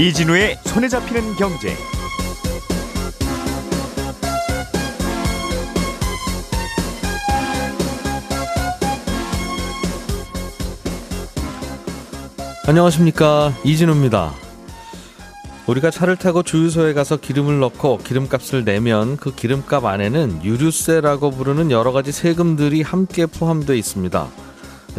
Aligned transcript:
이진우의 0.00 0.56
손에 0.64 0.88
잡히는 0.88 1.36
경제. 1.36 1.76
안녕하십니까 12.66 13.52
이진우입니다. 13.62 14.32
우리가 15.66 15.90
차를 15.90 16.16
타고 16.16 16.42
주유소에 16.42 16.94
가서 16.94 17.18
기름을 17.18 17.58
넣고 17.60 17.98
기름값을 17.98 18.64
내면 18.64 19.18
그 19.18 19.34
기름값 19.34 19.84
안에는 19.84 20.42
유류세라고 20.42 21.30
부르는 21.30 21.70
여러 21.70 21.92
가지 21.92 22.10
세금들이 22.10 22.80
함께 22.80 23.26
포함되어 23.26 23.76
있습니다. 23.76 24.28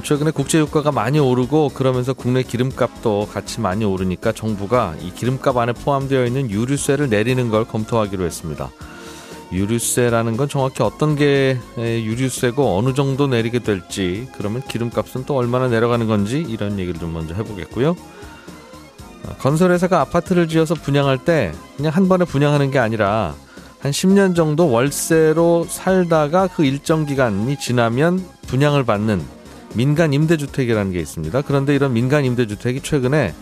최근에 0.04 0.31
국제유가가 0.31 0.91
많이 0.91 1.20
오르고 1.20 1.70
그러면서 1.70 2.13
국내 2.13 2.44
기름값도 2.44 3.27
같이 3.32 3.59
많이 3.59 3.86
오르니까 3.86 4.32
정부가 4.32 4.95
이 5.02 5.12
기름값 5.13 5.58
안에 5.58 5.73
포함되어 5.73 6.26
있는 6.26 6.49
유류세를 6.49 7.09
내리는 7.09 7.49
걸 7.49 7.66
검토하기로 7.66 8.23
했습니다. 8.23 8.72
유류세라는 9.52 10.38
건 10.38 10.48
정확히 10.48 10.82
어떤 10.82 11.16
게 11.16 11.58
유류세고 11.77 12.77
어느 12.77 12.94
정도 12.94 13.27
내리게 13.27 13.59
될지 13.59 14.27
그러면 14.38 14.62
기름값은 14.62 15.26
또 15.26 15.35
얼마나 15.35 15.68
내려가는 15.68 16.08
건지 16.08 16.44
이런 16.48 16.80
얘기를 16.80 16.99
좀 16.99 17.13
먼저 17.13 17.35
해보겠고요. 17.35 17.90
어, 19.23 19.35
건설회사가 19.40 19.99
아파트를 19.99 20.48
지어서 20.48 20.73
분양할 20.73 21.18
때 21.18 21.52
그냥 21.76 21.94
한 21.94 22.08
번에 22.08 22.26
분양하는 22.26 22.71
게 22.71 22.80
아니라 22.80 23.35
한 23.82 23.91
10년 23.91 24.35
정도 24.35 24.70
월세로 24.71 25.66
살다가 25.68 26.48
그 26.48 26.63
일정 26.63 27.05
기간이 27.05 27.60
지나면 27.60 28.23
분양을 28.48 28.85
받는 28.85 29.41
민간 29.74 30.14
임대주택이라는 30.14 30.91
게 30.91 31.00
있습니다. 31.00 31.41
그런데 31.41 31.76
이런 31.76 31.94
민간 31.94 32.26
임대주택이 32.26 32.82
최근에 32.82 33.34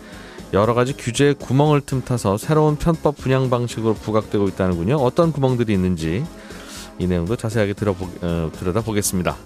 여러 0.52 0.74
가지 0.74 0.92
규제의 0.92 1.34
구멍을 1.34 1.82
틈타서 1.82 2.38
새로운 2.38 2.76
편법 2.76 3.16
분양 3.16 3.50
방식으로 3.50 3.94
부각되고 3.94 4.48
있다는군요. 4.48 4.96
어떤 4.96 5.32
구멍들이 5.32 5.72
있는지 5.72 6.24
이 6.98 7.06
내용도 7.06 7.36
자세하게 7.36 7.74
들어보, 7.74 8.08
어, 8.22 8.50
들여다보겠습니다. 8.52 9.36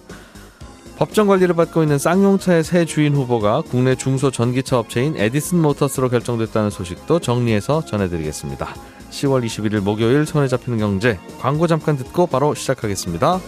법정 0.96 1.26
관리를 1.26 1.54
받고 1.54 1.82
있는 1.82 1.98
쌍용차의 1.98 2.62
새 2.62 2.84
주인 2.84 3.14
후보가 3.14 3.62
국내 3.62 3.96
중소 3.96 4.30
전기차 4.30 4.78
업체인 4.78 5.16
에디슨 5.16 5.60
모터스로 5.60 6.08
결정됐다는 6.08 6.70
소식도 6.70 7.18
정리해서 7.18 7.84
전해드리겠습니다. 7.84 8.74
10월 9.10 9.44
21일 9.44 9.80
목요일 9.80 10.24
손에 10.24 10.48
잡히는 10.48 10.78
경제 10.78 11.18
광고 11.40 11.66
잠깐 11.66 11.96
듣고 11.96 12.26
바로 12.26 12.54
시작하겠습니다. 12.54 13.40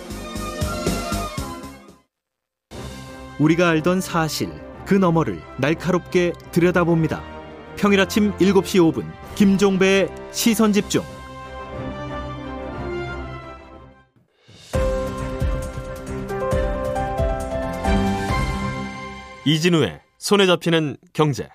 우리가 3.39 3.69
알던 3.69 4.01
사실 4.01 4.51
그 4.87 4.95
너머를 4.95 5.41
날카롭게 5.59 6.33
들여다봅니다. 6.53 7.23
평일 7.77 8.01
아침 8.01 8.33
7시 8.39 8.81
5분 8.93 9.05
김종배의 9.35 10.09
시선 10.33 10.73
집중. 10.73 11.03
이진우의 19.45 20.01
손에 20.19 20.47
잡히는 20.47 20.97
경제. 21.13 21.49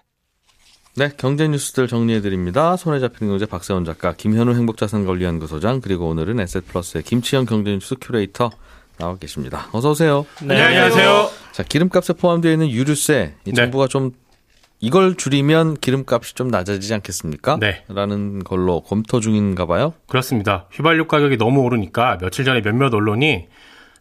네, 0.96 1.10
경제 1.18 1.48
뉴스들 1.48 1.88
정리해 1.88 2.22
드립니다. 2.22 2.78
손에 2.78 3.00
잡히는 3.00 3.34
경제 3.34 3.46
박세훈 3.46 3.86
작가, 3.86 4.14
김현우 4.14 4.54
행복자산관리연구소장, 4.54 5.82
그리고 5.82 6.08
오늘은 6.10 6.40
에셋플러스의 6.40 7.04
김치형 7.04 7.46
경제 7.46 7.72
뉴스 7.72 7.96
큐레이터 8.00 8.52
나와 8.98 9.16
계십니다. 9.18 9.68
어서 9.72 9.92
오세요. 9.92 10.26
네, 10.42 10.62
안녕하세요. 10.62 11.41
자, 11.52 11.64
기름값에 11.64 12.14
포함되어 12.14 12.52
있는 12.52 12.70
유류세, 12.70 13.36
이 13.46 13.50
네. 13.50 13.54
정부가 13.54 13.88
좀 13.88 14.12
이걸 14.80 15.16
줄이면 15.16 15.76
기름값이 15.76 16.34
좀 16.34 16.48
낮아지지 16.48 16.94
않겠습니까? 16.96 17.58
네. 17.60 17.84
라는 17.88 18.44
걸로 18.44 18.82
검토 18.82 19.20
중인가 19.20 19.66
봐요. 19.68 19.94
그렇습니다. 20.08 20.68
휘발유 20.72 21.08
가격이 21.08 21.38
너무 21.38 21.62
오르니까 21.62 22.18
며칠 22.20 22.46
전에 22.46 22.62
몇몇 22.62 22.94
언론이 22.94 23.48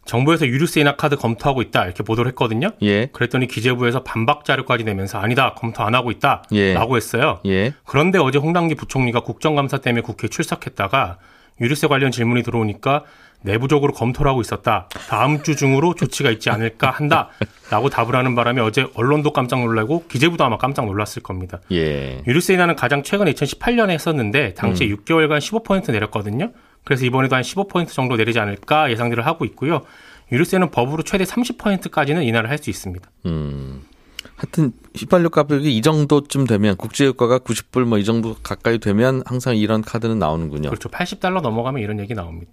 정부에서 0.05 0.47
유류세 0.47 0.81
인하 0.81 0.95
카드 0.95 1.15
검토하고 1.15 1.61
있다 1.61 1.85
이렇게 1.85 2.01
보도를 2.03 2.29
했거든요. 2.31 2.71
예. 2.81 3.05
그랬더니 3.07 3.47
기재부에서 3.47 4.01
반박 4.01 4.45
자료까지 4.45 4.83
내면서 4.83 5.19
아니다 5.19 5.53
검토 5.53 5.83
안 5.83 5.93
하고 5.93 6.09
있다라고 6.09 6.49
예. 6.53 6.75
했어요. 6.75 7.39
예. 7.45 7.73
그런데 7.85 8.17
어제 8.17 8.39
홍당기 8.39 8.73
부총리가 8.73 9.19
국정감사 9.19 9.77
때문에 9.77 10.01
국회에 10.01 10.27
출석했다가 10.27 11.19
유류세 11.61 11.85
관련 11.85 12.09
질문이 12.11 12.41
들어오니까 12.41 13.03
내부적으로 13.41 13.93
검토를 13.93 14.29
하고 14.29 14.41
있었다. 14.41 14.87
다음 15.09 15.41
주 15.43 15.55
중으로 15.55 15.95
조치가 15.95 16.29
있지 16.31 16.49
않을까 16.49 16.91
한다 16.91 17.29
라고 17.69 17.89
답을 17.89 18.15
하는 18.15 18.35
바람에 18.35 18.61
어제 18.61 18.87
언론도 18.95 19.33
깜짝 19.33 19.59
놀라고 19.61 20.05
기재부도 20.07 20.43
아마 20.43 20.57
깜짝 20.57 20.85
놀랐을 20.85 21.23
겁니다. 21.23 21.59
예. 21.71 22.21
유류세 22.27 22.53
인하는 22.53 22.75
가장 22.75 23.03
최근 23.03 23.25
2018년에 23.27 23.89
했었는데 23.91 24.53
당시 24.53 24.85
음. 24.85 24.97
6개월간 24.97 25.39
15% 25.39 25.91
내렸거든요. 25.91 26.51
그래서 26.83 27.05
이번에도 27.05 27.35
한 27.35 27.43
15% 27.43 27.89
정도 27.89 28.15
내리지 28.15 28.39
않을까 28.39 28.91
예상들을 28.91 29.25
하고 29.25 29.45
있고요. 29.45 29.81
유류세는 30.31 30.71
법으로 30.71 31.03
최대 31.03 31.23
30%까지는 31.23 32.23
인하를 32.23 32.49
할 32.49 32.57
수 32.57 32.69
있습니다. 32.69 33.09
음. 33.25 33.81
하여튼 34.35 34.71
휘발유 34.95 35.29
가격이 35.29 35.75
이 35.75 35.81
정도쯤 35.81 36.45
되면 36.47 36.75
국제유가가 36.77 37.39
90불 37.39 37.83
뭐 37.85 37.97
이 37.99 38.03
정도 38.03 38.35
가까이 38.43 38.77
되면 38.79 39.21
항상 39.25 39.55
이런 39.57 39.81
카드는 39.81 40.19
나오는군요. 40.19 40.69
그렇죠. 40.69 40.89
80달러 40.89 41.41
넘어가면 41.41 41.81
이런 41.81 41.99
얘기 41.99 42.13
나옵니다. 42.13 42.51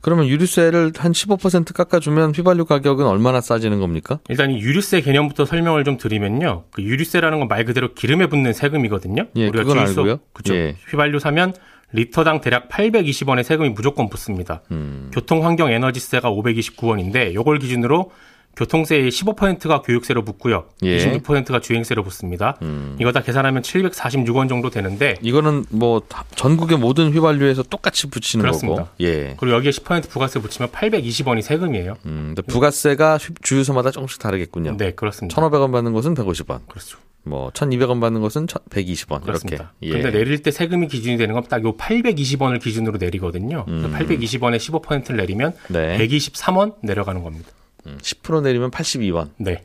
그러면 0.00 0.26
유류세를 0.28 0.92
한 0.98 1.12
15% 1.12 1.72
깎아주면 1.72 2.32
휘발유 2.32 2.66
가격은 2.66 3.06
얼마나 3.06 3.40
싸지는 3.40 3.80
겁니까? 3.80 4.18
일단 4.28 4.50
이 4.50 4.60
유류세 4.60 5.00
개념부터 5.00 5.46
설명을 5.46 5.82
좀 5.84 5.96
드리면요. 5.96 6.64
그 6.72 6.82
유류세라는 6.82 7.38
건 7.38 7.48
말 7.48 7.64
그대로 7.64 7.94
기름에 7.94 8.26
붙는 8.26 8.52
세금이거든요. 8.52 9.28
예, 9.36 9.50
그건 9.50 9.78
알고요. 9.78 10.18
그렇죠. 10.34 10.54
예. 10.54 10.76
휘발유 10.90 11.20
사면 11.20 11.54
리터당 11.92 12.40
대략 12.42 12.68
820원의 12.68 13.44
세금이 13.44 13.70
무조건 13.70 14.10
붙습니다. 14.10 14.60
음. 14.72 15.10
교통환경 15.14 15.70
에너지세가 15.70 16.30
529원인데 16.30 17.32
이걸 17.32 17.58
기준으로 17.58 18.10
교통세의 18.56 19.10
15%가 19.10 19.82
교육세로 19.82 20.24
붙고요. 20.24 20.64
예. 20.84 20.98
26%가 20.98 21.60
주행세로 21.60 22.02
붙습니다. 22.04 22.56
음. 22.62 22.96
이거 23.00 23.12
다 23.12 23.20
계산하면 23.22 23.62
746원 23.62 24.48
정도 24.48 24.70
되는데 24.70 25.14
이거는 25.22 25.64
뭐 25.70 26.00
다- 26.08 26.24
전국의 26.36 26.78
모든 26.78 27.12
휘발유에서 27.12 27.64
똑같이 27.64 28.08
붙이는 28.08 28.42
그렇습니다. 28.42 28.84
거고. 28.84 28.94
예. 29.00 29.34
그리고 29.38 29.56
여기에 29.56 29.70
10% 29.72 30.08
부가세 30.08 30.40
붙이면 30.40 30.70
820원이 30.70 31.42
세금이에요. 31.42 31.96
음, 32.06 32.34
부가세가 32.46 33.18
휘- 33.18 33.34
주유소마다 33.42 33.90
조금씩 33.90 34.20
다르겠군요. 34.20 34.76
네, 34.76 34.92
그렇습니다. 34.92 35.40
1,500원 35.40 35.72
받는 35.72 35.92
곳은 35.92 36.14
150원. 36.14 36.60
그렇죠. 36.68 36.98
뭐 37.26 37.50
1,200원 37.50 38.00
받는 38.02 38.20
곳은 38.20 38.46
120원 38.46 39.22
그렇습니다. 39.22 39.72
이렇게. 39.80 39.98
예. 39.98 40.02
근데 40.02 40.18
내릴 40.18 40.42
때 40.42 40.50
세금이 40.50 40.88
기준이 40.88 41.16
되는 41.16 41.32
건 41.34 41.42
딱 41.44 41.64
요 41.64 41.74
820원을 41.76 42.60
기준으로 42.60 42.98
내리거든요. 42.98 43.64
음. 43.68 43.94
820원에 43.96 44.58
15%를 44.58 45.16
내리면 45.16 45.54
네. 45.68 45.96
123원 45.98 46.74
내려가는 46.82 47.22
겁니다. 47.22 47.48
음, 47.86 47.98
10% 48.00 48.42
내리면 48.42 48.70
82원. 48.70 49.30
네. 49.38 49.62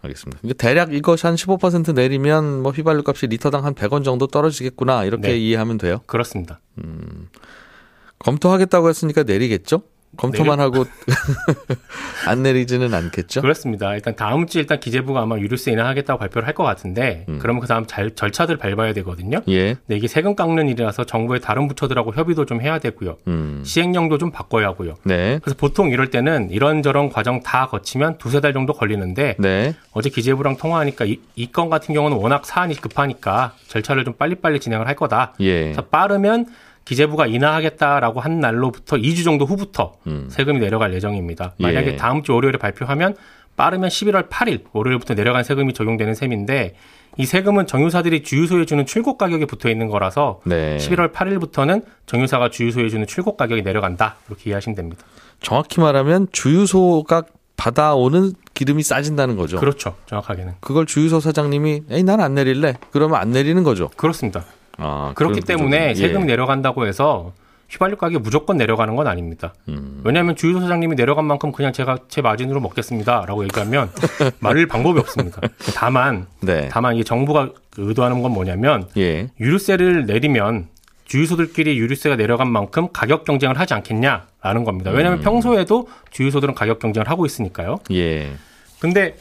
알겠습니다. 0.00 0.40
그러니까 0.40 0.66
대략 0.66 0.92
이것이 0.92 1.26
한 1.26 1.36
15% 1.36 1.94
내리면 1.94 2.62
뭐 2.62 2.72
휘발유 2.72 3.02
값이 3.06 3.28
리터당 3.28 3.64
한 3.64 3.74
100원 3.74 4.04
정도 4.04 4.26
떨어지겠구나. 4.26 5.04
이렇게 5.04 5.28
네. 5.28 5.38
이해하면 5.38 5.78
돼요. 5.78 6.00
그렇습니다. 6.06 6.60
검토하겠다고 8.18 8.88
했으니까 8.88 9.22
내리겠죠? 9.22 9.82
검토만 10.16 10.60
하고 10.60 10.84
안 12.26 12.42
내리지는 12.42 12.92
않겠죠? 12.94 13.40
그렇습니다. 13.40 13.94
일단 13.94 14.14
다음 14.14 14.46
주에 14.46 14.60
일단 14.60 14.78
기재부가 14.78 15.22
아마 15.22 15.38
유류세 15.38 15.72
인하하겠다고 15.72 16.18
발표를 16.18 16.46
할 16.46 16.52
것 16.52 16.64
같은데 16.64 17.24
음. 17.30 17.38
그러면 17.40 17.62
그 17.62 17.66
다음 17.66 17.86
잘, 17.86 18.10
절차들 18.14 18.58
밟아야 18.58 18.92
되거든요. 18.92 19.40
예. 19.48 19.72
근데 19.74 19.96
이게 19.96 20.06
세금 20.06 20.36
깎는 20.36 20.68
일이라서 20.68 21.04
정부의 21.04 21.40
다른 21.40 21.66
부처들하고 21.66 22.12
협의도 22.12 22.44
좀 22.44 22.60
해야 22.60 22.78
되고요. 22.78 23.16
음. 23.26 23.62
시행령도 23.64 24.18
좀 24.18 24.30
바꿔야 24.30 24.66
하고요. 24.68 24.96
네. 25.04 25.38
그래서 25.42 25.56
보통 25.56 25.88
이럴 25.88 26.10
때는 26.10 26.50
이런저런 26.50 27.08
과정 27.08 27.42
다 27.42 27.68
거치면 27.68 28.18
두세 28.18 28.40
달 28.42 28.52
정도 28.52 28.74
걸리는데 28.74 29.36
네. 29.38 29.74
어제 29.92 30.10
기재부랑 30.10 30.58
통화하니까 30.58 31.06
이건 31.36 31.70
같은 31.70 31.94
경우는 31.94 32.18
워낙 32.18 32.44
사안이 32.44 32.74
급하니까 32.74 33.54
절차를 33.68 34.04
좀 34.04 34.12
빨리빨리 34.12 34.60
진행을 34.60 34.86
할 34.86 34.94
거다. 34.94 35.32
예. 35.40 35.62
그래서 35.62 35.80
빠르면 35.86 36.46
기재부가 36.84 37.26
인하하겠다라고 37.26 38.20
한 38.20 38.40
날로부터 38.40 38.96
2주 38.96 39.24
정도 39.24 39.44
후부터 39.46 39.92
음. 40.06 40.28
세금이 40.30 40.58
내려갈 40.58 40.92
예정입니다. 40.94 41.54
만약에 41.58 41.92
예. 41.92 41.96
다음 41.96 42.22
주 42.22 42.32
월요일에 42.34 42.58
발표하면 42.58 43.14
빠르면 43.56 43.88
11월 43.90 44.28
8일 44.28 44.64
월요일부터 44.72 45.14
내려간 45.14 45.44
세금이 45.44 45.74
적용되는 45.74 46.14
셈인데 46.14 46.74
이 47.18 47.26
세금은 47.26 47.66
정유사들이 47.66 48.22
주유소에 48.22 48.64
주는 48.64 48.86
출고 48.86 49.18
가격에 49.18 49.44
붙어 49.44 49.68
있는 49.68 49.88
거라서 49.88 50.40
네. 50.44 50.78
11월 50.78 51.12
8일부터는 51.12 51.84
정유사가 52.06 52.48
주유소에 52.50 52.88
주는 52.88 53.06
출고 53.06 53.36
가격이 53.36 53.62
내려간다 53.62 54.16
이렇게 54.28 54.48
이해하시면 54.50 54.74
됩니다. 54.76 55.04
정확히 55.40 55.80
말하면 55.80 56.28
주유소가 56.32 57.24
받아오는 57.56 58.32
기름이 58.54 58.82
싸진다는 58.82 59.36
거죠. 59.36 59.58
그렇죠. 59.60 59.94
정확하게는 60.06 60.54
그걸 60.60 60.86
주유소 60.86 61.20
사장님이 61.20 61.82
에이 61.90 62.02
난 62.02 62.18
안 62.20 62.34
내릴래. 62.34 62.74
그러면 62.90 63.20
안 63.20 63.30
내리는 63.30 63.62
거죠. 63.62 63.88
그렇습니다. 63.96 64.44
아, 64.78 65.12
그렇기 65.14 65.40
때문에 65.40 65.94
예. 65.96 66.08
내려간다고 66.08 66.86
해서 66.86 67.32
휘발유 67.72 67.96
가격이 67.96 68.22
무조건 68.22 68.58
내려가는 68.58 68.94
건 68.96 69.06
아닙니다. 69.06 69.54
음. 69.68 70.02
왜냐하면 70.04 70.36
주유소 70.36 70.60
사장님이 70.60 70.94
내려간 70.94 71.24
만큼 71.24 71.52
그냥 71.52 71.72
제가 71.72 71.96
제 72.08 72.20
마진으로 72.20 72.60
먹겠습니다라고 72.60 73.44
얘기하면 73.44 73.90
말릴 74.40 74.68
방법이 74.68 75.00
없습니다. 75.00 75.40
다만 75.74 76.26
네. 76.40 76.68
다만 76.70 76.94
이게 76.94 77.02
정부가 77.02 77.50
의도하는 77.78 78.22
건 78.22 78.32
뭐냐면 78.32 78.88
예. 78.98 79.30
유류세를 79.40 80.04
내리면 80.04 80.68
주유소들끼리 81.06 81.78
유류세가 81.78 82.16
내려간 82.16 82.50
만큼 82.50 82.88
가격 82.92 83.24
경쟁을 83.24 83.58
하지 83.58 83.72
않겠냐라는 83.72 84.64
겁니다. 84.64 84.90
왜냐하면 84.90 85.20
음. 85.20 85.22
평소에도 85.22 85.88
주유소들은 86.10 86.54
가격 86.54 86.78
경쟁을 86.78 87.08
하고 87.08 87.24
있으니까요. 87.24 87.78
예. 87.90 88.32
근데 88.80 89.16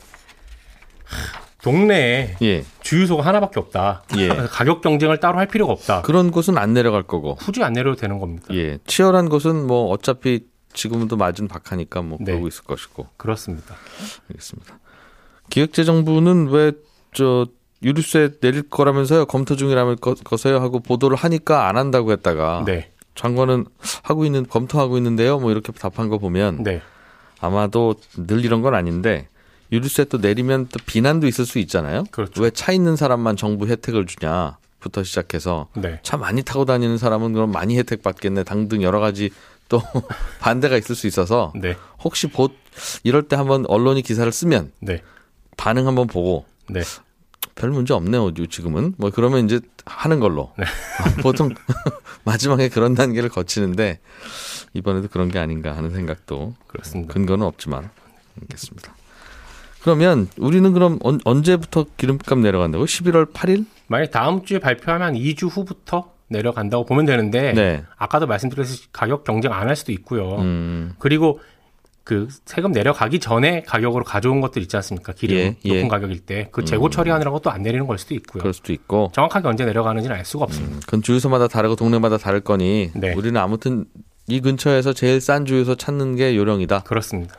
하, 1.05 1.40
동네에 1.63 2.37
예. 2.41 2.65
주유소가 2.81 3.23
하나밖에 3.23 3.59
없다. 3.59 4.03
예. 4.17 4.27
가격 4.27 4.81
경쟁을 4.81 5.19
따로 5.19 5.37
할 5.37 5.47
필요가 5.47 5.73
없다. 5.73 6.01
그런 6.01 6.31
곳은 6.31 6.57
안 6.57 6.73
내려갈 6.73 7.03
거고. 7.03 7.35
굳이 7.35 7.63
안 7.63 7.73
내려도 7.73 7.99
되는 7.99 8.19
겁니다. 8.19 8.47
예. 8.53 8.79
치열한 8.87 9.29
곳은 9.29 9.67
뭐 9.67 9.89
어차피 9.89 10.45
지금도 10.73 11.17
맞은 11.17 11.47
박하니까 11.47 12.01
뭐 12.01 12.17
네. 12.19 12.31
그러고 12.31 12.47
있을 12.47 12.63
것이고. 12.63 13.07
그렇습니다. 13.17 13.75
알겠습니다. 14.29 14.79
기획재정부는 15.49 16.47
왜 16.49 16.71
저 17.13 17.45
유류세 17.83 18.39
내릴 18.39 18.69
거라면서요 18.69 19.25
검토 19.25 19.55
중이라면서요 19.55 20.59
하고 20.59 20.79
보도를 20.79 21.17
하니까 21.17 21.67
안 21.67 21.77
한다고 21.77 22.11
했다가 22.11 22.63
네. 22.65 22.91
장관은 23.15 23.65
하고 24.03 24.25
있는 24.25 24.45
검토하고 24.47 24.97
있는데요 24.97 25.39
뭐 25.39 25.51
이렇게 25.51 25.71
답한 25.73 26.07
거 26.09 26.17
보면 26.17 26.63
네. 26.63 26.81
아마도 27.39 27.95
늘 28.15 28.45
이런 28.45 28.61
건 28.61 28.75
아닌데 28.75 29.27
유류세 29.71 30.05
또 30.05 30.17
내리면 30.17 30.67
또 30.67 30.79
비난도 30.85 31.27
있을 31.27 31.45
수 31.45 31.59
있잖아요. 31.59 32.03
그렇죠. 32.11 32.41
왜차 32.41 32.71
있는 32.71 32.95
사람만 32.95 33.37
정부 33.37 33.67
혜택을 33.67 34.05
주냐 34.05 34.57
부터 34.79 35.03
시작해서 35.03 35.69
네. 35.75 35.99
차 36.03 36.17
많이 36.17 36.43
타고 36.43 36.65
다니는 36.65 36.97
사람은 36.97 37.33
그럼 37.33 37.51
많이 37.51 37.77
혜택 37.77 38.03
받겠네 38.03 38.43
당등 38.43 38.81
여러 38.81 38.99
가지 38.99 39.29
또 39.69 39.81
반대가 40.41 40.75
있을 40.75 40.95
수 40.95 41.07
있어서 41.07 41.53
네. 41.55 41.77
혹시 42.03 42.27
보 42.27 42.49
이럴 43.03 43.23
때 43.23 43.35
한번 43.35 43.65
언론이 43.67 44.01
기사를 44.01 44.29
쓰면 44.31 44.71
네. 44.79 45.01
반응 45.55 45.87
한번 45.87 46.07
보고 46.07 46.45
네. 46.69 46.81
별 47.55 47.69
문제 47.69 47.93
없네요 47.93 48.33
지금은 48.49 48.95
뭐 48.97 49.11
그러면 49.11 49.45
이제 49.45 49.59
하는 49.85 50.19
걸로 50.19 50.51
네. 50.57 50.65
보통 51.21 51.53
마지막에 52.25 52.69
그런 52.69 52.95
단계를 52.95 53.29
거치는데 53.29 53.99
이번에도 54.73 55.07
그런 55.07 55.29
게 55.29 55.39
아닌가 55.39 55.75
하는 55.75 55.91
생각도 55.91 56.55
그렇습니다. 56.67 57.13
근거는 57.13 57.45
없지만 57.45 57.89
알겠습니다. 58.41 58.95
그러면 59.83 60.27
우리는 60.37 60.71
그럼 60.73 60.99
언, 61.01 61.19
언제부터 61.25 61.85
기름값 61.97 62.39
내려간다고? 62.39 62.85
11월 62.85 63.31
8일? 63.33 63.65
만약 63.87 64.11
다음 64.11 64.43
주에 64.45 64.59
발표하면 64.59 65.07
한 65.07 65.13
2주 65.15 65.49
후부터 65.49 66.11
내려간다고 66.27 66.85
보면 66.85 67.05
되는데 67.05 67.53
네. 67.53 67.83
아까도 67.97 68.25
말씀드렸듯이 68.27 68.87
가격 68.93 69.23
경쟁 69.23 69.51
안 69.53 69.67
할 69.67 69.75
수도 69.75 69.91
있고요. 69.91 70.35
음, 70.39 70.93
그리고 70.99 71.39
그 72.03 72.27
세금 72.45 72.71
내려가기 72.71 73.19
전에 73.19 73.61
가격으로 73.63 74.03
가져온 74.03 74.41
것들 74.41 74.61
있지 74.63 74.75
않습니까? 74.77 75.13
기름 75.13 75.37
예, 75.37 75.45
높은 75.63 75.83
예. 75.83 75.87
가격일 75.87 76.19
때 76.21 76.47
그 76.51 76.63
재고 76.65 76.89
처리하느라고 76.89 77.39
또 77.39 77.49
안 77.51 77.61
내리는 77.61 77.85
걸 77.85 77.97
수도 77.97 78.15
있고요. 78.15 78.41
그럴 78.41 78.53
수도 78.53 78.73
있고. 78.73 79.11
정확하게 79.13 79.47
언제 79.47 79.65
내려가는지는 79.65 80.15
알 80.15 80.25
수가 80.25 80.45
없습니다. 80.45 80.75
음, 80.75 80.79
그건 80.85 81.01
주유소마다 81.03 81.47
다르고 81.47 81.75
동네마다 81.75 82.17
다를 82.17 82.39
거니 82.41 82.91
네. 82.95 83.13
우리는 83.13 83.39
아무튼 83.39 83.85
이 84.27 84.39
근처에서 84.41 84.93
제일 84.93 85.19
싼 85.21 85.45
주유소 85.45 85.75
찾는 85.75 86.15
게 86.15 86.35
요령이다. 86.37 86.81
그렇습니다. 86.83 87.35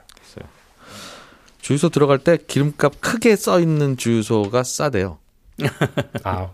주유소 1.62 1.88
들어갈 1.88 2.18
때 2.18 2.36
기름값 2.46 3.00
크게 3.00 3.36
써 3.36 3.58
있는 3.60 3.96
주유소가 3.96 4.62
싸대요. 4.64 5.18
아 6.24 6.50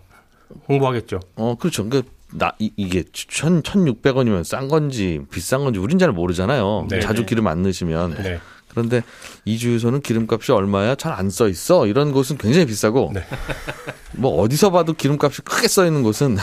홍보하겠죠. 0.67 1.19
어, 1.35 1.55
그렇죠. 1.59 1.89
그, 1.89 2.03
나, 2.31 2.53
이, 2.59 2.71
이게 2.77 3.03
천, 3.11 3.61
1,600원이면 3.63 4.43
싼 4.43 4.67
건지 4.67 5.19
비싼 5.31 5.63
건지 5.63 5.79
우린 5.79 5.97
잘 5.99 6.11
모르잖아요. 6.11 6.87
네. 6.89 6.99
자주 7.01 7.25
기름 7.25 7.47
안 7.47 7.61
넣으시면. 7.63 8.15
네. 8.21 8.39
그런데 8.69 9.01
이 9.45 9.57
주유소는 9.57 10.01
기름값이 10.01 10.51
얼마야? 10.51 10.93
잘 10.95 11.13
안 11.13 11.29
써 11.31 11.47
있어. 11.47 11.87
이런 11.87 12.11
곳은 12.11 12.37
굉장히 12.37 12.67
비싸고. 12.67 13.11
네. 13.13 13.23
뭐 14.13 14.39
어디서 14.41 14.69
봐도 14.71 14.93
기름값이 14.93 15.41
크게 15.41 15.67
써 15.67 15.85
있는 15.87 16.03
곳은 16.03 16.37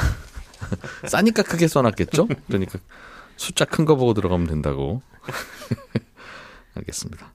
싸니까 1.06 1.42
크게 1.44 1.68
써놨겠죠? 1.68 2.26
그러니까 2.48 2.80
숫자 3.36 3.64
큰 3.64 3.84
거 3.84 3.94
보고 3.94 4.12
들어가면 4.14 4.48
된다고. 4.48 5.02
알겠습니다. 6.74 7.32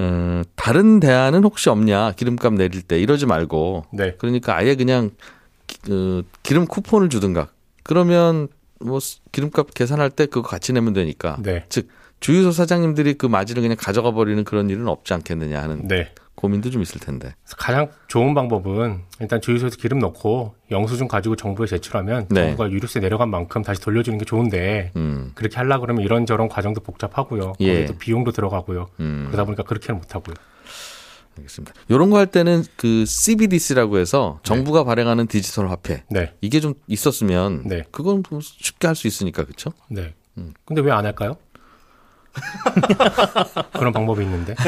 어, 0.00 0.42
다른 0.56 0.98
대안은 0.98 1.44
혹시 1.44 1.68
없냐? 1.68 2.12
기름값 2.12 2.54
내릴 2.54 2.82
때 2.82 2.98
이러지 2.98 3.26
말고 3.26 3.84
네. 3.92 4.14
그러니까 4.18 4.56
아예 4.56 4.74
그냥 4.74 5.10
기- 5.66 5.78
그 5.82 6.22
기름 6.42 6.64
쿠폰을 6.66 7.10
주든가. 7.10 7.48
그러면 7.82 8.48
뭐 8.80 8.98
스- 8.98 9.20
기름값 9.32 9.74
계산할 9.74 10.10
때 10.10 10.24
그거 10.26 10.42
같이 10.48 10.72
내면 10.72 10.92
되니까. 10.94 11.36
네. 11.42 11.64
즉 11.68 11.88
주유소 12.20 12.52
사장님들이 12.52 13.14
그 13.14 13.26
마진을 13.26 13.62
그냥 13.62 13.76
가져가 13.78 14.10
버리는 14.12 14.42
그런 14.44 14.70
일은 14.70 14.88
없지 14.88 15.12
않겠느냐 15.14 15.60
하는 15.62 15.86
네. 15.86 16.12
고민도 16.34 16.70
좀 16.70 16.80
있을 16.80 17.00
텐데. 17.00 17.34
가장 17.58 17.90
좋은 18.08 18.32
방법은 18.34 19.00
일단 19.20 19.40
주유소에서 19.40 19.76
기름 19.76 19.98
넣고 19.98 20.54
영수증 20.70 21.06
가지고 21.08 21.36
정부에 21.36 21.66
제출하면 21.66 22.28
네. 22.30 22.46
정부가 22.46 22.70
유류세 22.70 23.00
내려간 23.00 23.28
만큼 23.30 23.62
다시 23.62 23.80
돌려주는 23.82 24.18
게 24.18 24.24
좋은데 24.24 24.92
음. 24.96 25.32
그렇게 25.34 25.56
하려 25.56 25.80
그러면 25.80 26.02
이런저런 26.02 26.48
과정도 26.48 26.80
복잡하고요. 26.80 27.52
예. 27.60 27.84
또 27.84 27.98
비용도 27.98 28.32
들어가고요. 28.32 28.88
음. 29.00 29.24
그러다 29.26 29.44
보니까 29.44 29.64
그렇게는 29.64 29.98
못 30.00 30.14
하고요. 30.14 30.34
알겠습니다. 31.38 31.74
이런 31.88 32.10
거 32.10 32.16
할 32.18 32.26
때는 32.26 32.64
그 32.76 33.04
CBDC라고 33.06 33.98
해서 33.98 34.40
정부가 34.42 34.84
발행하는 34.84 35.26
디지털 35.26 35.68
화폐 35.68 36.04
네. 36.10 36.32
이게 36.40 36.60
좀 36.60 36.74
있었으면 36.86 37.62
네. 37.66 37.82
그건 37.90 38.22
뭐 38.30 38.40
쉽게 38.42 38.86
할 38.86 38.94
수 38.96 39.06
있으니까 39.06 39.44
그렇죠? 39.44 39.72
네. 39.88 40.14
음. 40.38 40.54
근데 40.64 40.80
왜 40.82 40.90
안 40.90 41.04
할까요? 41.04 41.36
그런 43.72 43.92
방법이 43.92 44.22
있는데. 44.24 44.54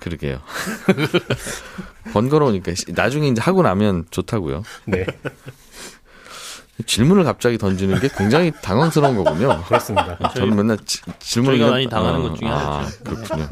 그러게요. 0.00 0.40
번거로우니까 2.12 2.72
나중에 2.88 3.28
이제 3.28 3.40
하고 3.40 3.62
나면 3.62 4.06
좋다고요. 4.10 4.62
네. 4.86 5.06
질문을 6.86 7.24
갑자기 7.24 7.58
던지는 7.58 7.98
게 8.00 8.08
굉장히 8.16 8.52
당황스러운 8.62 9.16
거군요. 9.22 9.62
그렇습니다. 9.64 10.16
저는 10.34 10.56
맨날 10.56 10.78
지- 10.84 11.00
질문을 11.18 11.58
저희가 11.58 11.66
그냥- 11.66 11.70
많이 11.72 11.88
당하는 11.88 12.20
아, 12.20 12.22
것 12.22 12.34
중에 12.36 12.48
아, 12.48 12.86
그렇군요. 13.04 13.48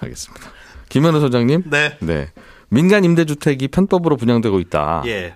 알겠습니다. 0.00 0.50
김현우 0.88 1.20
소장님, 1.20 1.64
네. 1.70 1.96
네 2.00 2.30
민간 2.70 3.04
임대주택이 3.04 3.68
편법으로 3.68 4.16
분양되고 4.16 4.60
있다. 4.60 5.02
예. 5.06 5.34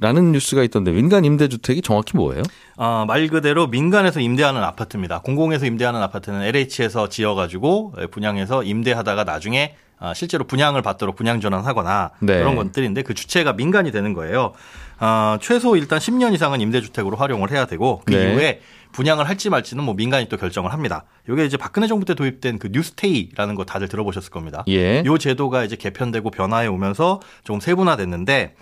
라는 0.00 0.32
뉴스가 0.32 0.62
있던데 0.64 0.92
민간 0.92 1.24
임대주택이 1.24 1.82
정확히 1.82 2.16
뭐예요? 2.16 2.42
어, 2.76 3.04
말 3.06 3.26
그대로 3.28 3.66
민간에서 3.66 4.20
임대하는 4.20 4.62
아파트입니다. 4.62 5.20
공공에서 5.20 5.66
임대하는 5.66 6.02
아파트는 6.02 6.42
LH에서 6.42 7.08
지어가지고 7.08 7.94
분양해서 8.10 8.62
임대하다가 8.62 9.24
나중에 9.24 9.74
아, 9.98 10.12
실제로 10.12 10.44
분양을 10.44 10.82
받도록 10.82 11.16
분양 11.16 11.40
전환하거나 11.40 12.10
네. 12.20 12.38
그런 12.38 12.54
것들인데 12.56 13.02
그 13.02 13.14
주체가 13.14 13.54
민간이 13.54 13.92
되는 13.92 14.12
거예요. 14.12 14.52
어, 14.98 15.36
최소 15.40 15.76
일단 15.76 15.98
10년 15.98 16.34
이상은 16.34 16.60
임대주택으로 16.60 17.16
활용을 17.16 17.50
해야 17.50 17.66
되고 17.66 18.02
그 18.04 18.14
네. 18.14 18.32
이후에 18.32 18.60
분양을 18.92 19.28
할지 19.28 19.50
말지는 19.50 19.84
뭐 19.84 19.92
민간이 19.94 20.28
또 20.30 20.38
결정을 20.38 20.72
합니다. 20.72 21.04
이게 21.28 21.44
이제 21.44 21.58
박근혜 21.58 21.86
정부 21.86 22.06
때 22.06 22.14
도입된 22.14 22.58
그 22.58 22.68
뉴스테이라는 22.72 23.54
거 23.54 23.64
다들 23.64 23.88
들어보셨을 23.88 24.30
겁니다. 24.30 24.64
예. 24.68 25.02
요 25.04 25.18
제도가 25.18 25.64
이제 25.64 25.76
개편되고 25.76 26.30
변화해 26.30 26.66
오면서 26.66 27.20
조금 27.44 27.60
세분화됐는데 27.60 28.54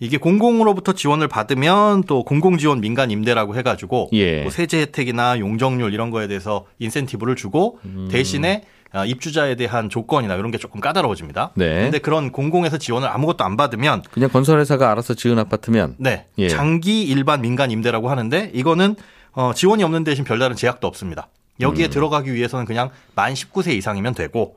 이게 0.00 0.16
공공으로부터 0.16 0.92
지원을 0.92 1.28
받으면 1.28 2.02
또 2.04 2.24
공공 2.24 2.58
지원 2.58 2.80
민간 2.80 3.12
임대라고 3.12 3.54
해가지고 3.54 4.10
예. 4.12 4.42
뭐 4.42 4.50
세제 4.50 4.80
혜택이나 4.80 5.38
용적률 5.38 5.94
이런 5.94 6.10
거에 6.10 6.26
대해서 6.26 6.66
인센티브를 6.80 7.36
주고 7.36 7.78
음. 7.84 8.08
대신에 8.10 8.64
아, 8.64 8.75
입주자에 9.06 9.56
대한 9.56 9.88
조건이나 9.88 10.34
이런 10.34 10.50
게 10.50 10.58
조금 10.58 10.80
까다로워집니다. 10.80 11.50
네. 11.54 11.82
근데 11.82 11.98
그런 11.98 12.32
공공에서 12.32 12.78
지원을 12.78 13.08
아무것도 13.08 13.44
안 13.44 13.56
받으면 13.56 14.02
그냥 14.10 14.30
건설회사가 14.30 14.90
알아서 14.90 15.14
지은 15.14 15.38
아파트면 15.38 15.96
네 15.98 16.26
예. 16.38 16.48
장기 16.48 17.02
일반 17.02 17.42
민간 17.42 17.70
임대라고 17.70 18.08
하는데 18.08 18.50
이거는 18.54 18.96
어, 19.32 19.52
지원이 19.54 19.82
없는 19.84 20.04
대신 20.04 20.24
별다른 20.24 20.56
제약도 20.56 20.86
없습니다. 20.86 21.28
음. 21.56 21.62
여기에 21.62 21.88
들어가기 21.88 22.32
위해서는 22.32 22.64
그냥 22.64 22.90
만 23.14 23.34
19세 23.34 23.74
이상이면 23.74 24.14
되고 24.14 24.56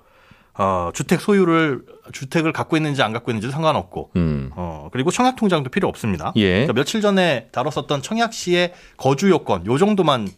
어, 0.58 0.92
주택 0.94 1.22
소유를 1.22 1.84
주택을 2.12 2.52
갖고 2.52 2.76
있는지 2.76 3.02
안 3.02 3.14
갖고 3.14 3.32
있는지도 3.32 3.52
상관없고 3.52 4.12
음. 4.16 4.52
어, 4.56 4.90
그리고 4.92 5.10
청약 5.10 5.36
통장도 5.38 5.70
필요 5.70 5.88
없습니다. 5.88 6.34
예. 6.36 6.52
그러니까 6.52 6.74
며칠 6.74 7.02
전에 7.02 7.48
다뤘었던 7.52 8.02
청약 8.02 8.34
시의 8.34 8.74
거주 8.98 9.30
요건 9.30 9.66
요 9.66 9.78
정도만 9.78 10.28
어, 10.28 10.32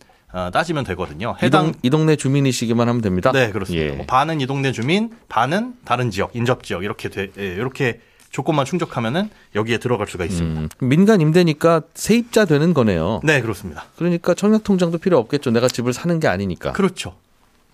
따지면 0.51 0.83
되거든요. 0.85 1.35
이, 1.41 1.45
해당 1.45 1.71
동, 1.71 1.73
이 1.83 1.89
동 1.89 2.05
네 2.05 2.15
주민이시기만 2.15 2.88
하면 2.88 3.01
됩니다. 3.01 3.31
네 3.31 3.51
그렇습니다. 3.51 3.85
예. 3.85 3.91
뭐 3.91 4.05
반은 4.05 4.41
이 4.41 4.47
동네 4.47 4.71
주민, 4.71 5.11
반은 5.29 5.73
다른 5.85 6.09
지역, 6.11 6.35
인접 6.35 6.63
지역 6.63 6.83
이렇게 6.83 7.09
돼, 7.09 7.29
예, 7.38 7.45
이렇게 7.47 8.00
조건만 8.31 8.65
충족하면은 8.65 9.29
여기에 9.55 9.79
들어갈 9.79 10.07
수가 10.07 10.23
있습니다. 10.25 10.61
음, 10.61 10.69
민간 10.79 11.19
임대니까 11.19 11.81
세입자 11.93 12.45
되는 12.45 12.73
거네요. 12.73 13.19
네 13.23 13.41
그렇습니다. 13.41 13.85
그러니까 13.97 14.33
청약 14.33 14.63
통장도 14.63 15.00
필요 15.00 15.17
없겠죠. 15.17 15.51
내가 15.51 15.67
집을 15.67 15.91
사는 15.91 16.17
게 16.19 16.27
아니니까. 16.29 16.71
그렇죠. 16.71 17.13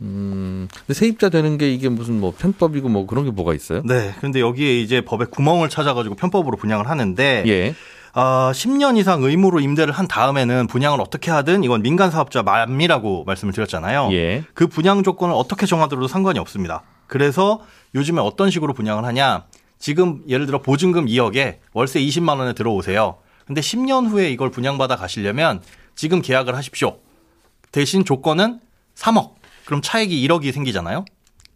음, 0.01 0.67
근데 0.71 0.93
세입자 0.93 1.29
되는 1.29 1.57
게 1.57 1.71
이게 1.71 1.89
무슨 1.89 2.19
뭐 2.19 2.33
편법이고 2.37 2.87
뭐 2.89 3.05
그런 3.07 3.25
게 3.25 3.31
뭐가 3.31 3.53
있어요? 3.55 3.81
네. 3.85 4.13
그런데 4.17 4.39
여기에 4.41 4.79
이제 4.81 5.01
법에 5.01 5.25
구멍을 5.25 5.69
찾아가지고 5.69 6.15
편법으로 6.15 6.57
분양을 6.57 6.87
하는데 6.89 7.43
예. 7.47 7.75
아, 8.19 8.51
10년 8.51 8.97
이상 8.97 9.21
의무로 9.21 9.59
임대를 9.59 9.93
한 9.93 10.07
다음에는 10.07 10.65
분양을 10.65 10.99
어떻게 10.99 11.29
하든 11.29 11.63
이건 11.63 11.83
민간 11.83 12.09
사업자 12.09 12.41
맘이라고 12.41 13.25
말씀을 13.25 13.53
드렸잖아요. 13.53 14.09
예. 14.11 14.43
그 14.55 14.65
분양 14.65 15.03
조건을 15.03 15.35
어떻게 15.35 15.67
정하더라도 15.67 16.07
상관이 16.07 16.39
없습니다. 16.39 16.81
그래서 17.05 17.61
요즘에 17.93 18.19
어떤 18.19 18.49
식으로 18.49 18.73
분양을 18.73 19.05
하냐? 19.05 19.45
지금 19.77 20.23
예를 20.27 20.47
들어 20.47 20.63
보증금 20.63 21.05
2억에 21.05 21.59
월세 21.73 21.99
20만 21.99 22.39
원에 22.39 22.53
들어오세요. 22.53 23.17
근데 23.45 23.61
10년 23.61 24.09
후에 24.09 24.31
이걸 24.31 24.49
분양받아 24.49 24.95
가시려면 24.95 25.61
지금 25.93 26.23
계약을 26.23 26.55
하십시오. 26.55 26.97
대신 27.71 28.03
조건은 28.03 28.59
3억. 28.95 29.35
그럼 29.65 29.83
차액이 29.83 30.27
1억이 30.27 30.51
생기잖아요. 30.53 31.05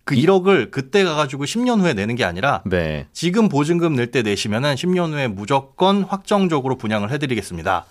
그 0.04 0.16
1억을 0.16 0.72
그때 0.72 1.04
가가지고 1.04 1.46
10년 1.46 1.80
후에 1.82 1.94
내는 1.94 2.16
게 2.16 2.24
아니라 2.26 2.64
네. 2.66 3.08
지금 3.14 3.50
보증금 3.50 3.96
낼 3.96 4.12
때 4.12 4.22
내시면은 4.24 4.76
10년 4.76 5.14
후에 5.14 5.28
무조건 5.28 6.04
확정적으로 6.04 6.78
분양을 6.78 7.12
해드리겠습니다. 7.12 7.86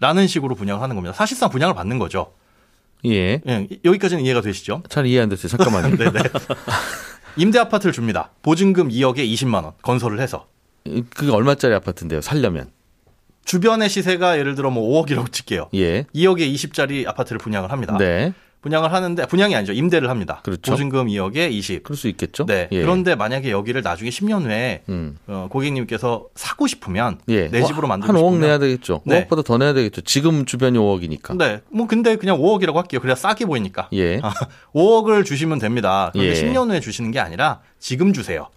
라는 0.00 0.26
식으로 0.26 0.54
분양을 0.54 0.82
하는 0.82 0.96
겁니다. 0.96 1.14
사실상 1.14 1.50
분양을 1.50 1.74
받는 1.74 1.98
거죠. 1.98 2.32
예. 3.04 3.40
예, 3.46 3.68
여기까지는 3.84 4.24
이해가 4.24 4.40
되시죠? 4.40 4.82
잘 4.88 5.06
이해 5.06 5.20
안 5.20 5.28
됐어요. 5.28 5.48
잠깐만요. 5.48 5.96
네네. 5.96 6.20
임대 7.36 7.58
아파트를 7.58 7.92
줍니다. 7.92 8.30
보증금 8.42 8.88
2억에 8.88 9.18
20만 9.18 9.62
원 9.64 9.72
건설을 9.82 10.20
해서 10.20 10.46
그게 11.14 11.30
얼마짜리 11.30 11.74
아파트인데요? 11.74 12.20
살려면. 12.20 12.70
주변의 13.44 13.88
시세가 13.88 14.38
예를 14.38 14.54
들어 14.54 14.70
뭐 14.70 15.02
5억이라고 15.04 15.32
칠게요. 15.32 15.68
예. 15.74 16.02
2억에 16.14 16.52
20짜리 16.54 17.06
아파트를 17.08 17.38
분양을 17.38 17.70
합니다. 17.72 17.96
네. 17.98 18.32
분양을 18.62 18.92
하는데 18.92 19.26
분양이 19.26 19.54
아니죠. 19.56 19.72
임대를 19.72 20.08
합니다. 20.08 20.40
그렇죠. 20.44 20.70
보증금 20.70 21.08
2억에 21.08 21.50
20. 21.50 21.82
그럴 21.82 21.96
수 21.96 22.06
있겠죠? 22.08 22.46
네. 22.46 22.68
예. 22.70 22.80
그런데 22.80 23.16
만약에 23.16 23.50
여기를 23.50 23.82
나중에 23.82 24.08
10년 24.08 24.44
후에 24.44 24.82
음. 24.88 25.18
어, 25.26 25.48
고객님께서 25.50 26.26
사고 26.36 26.68
싶으면 26.68 27.18
예. 27.28 27.48
내 27.48 27.62
집으로 27.64 27.88
한 27.88 28.00
만들고 28.00 28.12
5억 28.14 28.18
싶으면 28.18 28.40
내야 28.40 28.58
되겠죠. 28.58 29.02
네. 29.04 29.26
5억보다 29.26 29.44
더 29.44 29.58
내야 29.58 29.72
되겠죠. 29.72 30.02
지금 30.02 30.44
주변이 30.46 30.78
5억이니까. 30.78 31.36
네. 31.36 31.60
뭐 31.70 31.88
근데 31.88 32.14
그냥 32.16 32.38
5억이라고 32.38 32.74
할게요. 32.76 33.00
그래야 33.00 33.16
싸게 33.16 33.46
보이니까. 33.46 33.88
예. 33.94 34.20
5억을 34.74 35.24
주시면 35.24 35.58
됩니다. 35.58 36.10
그런데 36.12 36.30
예. 36.30 36.42
10년 36.42 36.70
후에 36.70 36.78
주시는 36.78 37.10
게 37.10 37.18
아니라 37.18 37.60
지금 37.80 38.12
주세요. 38.12 38.48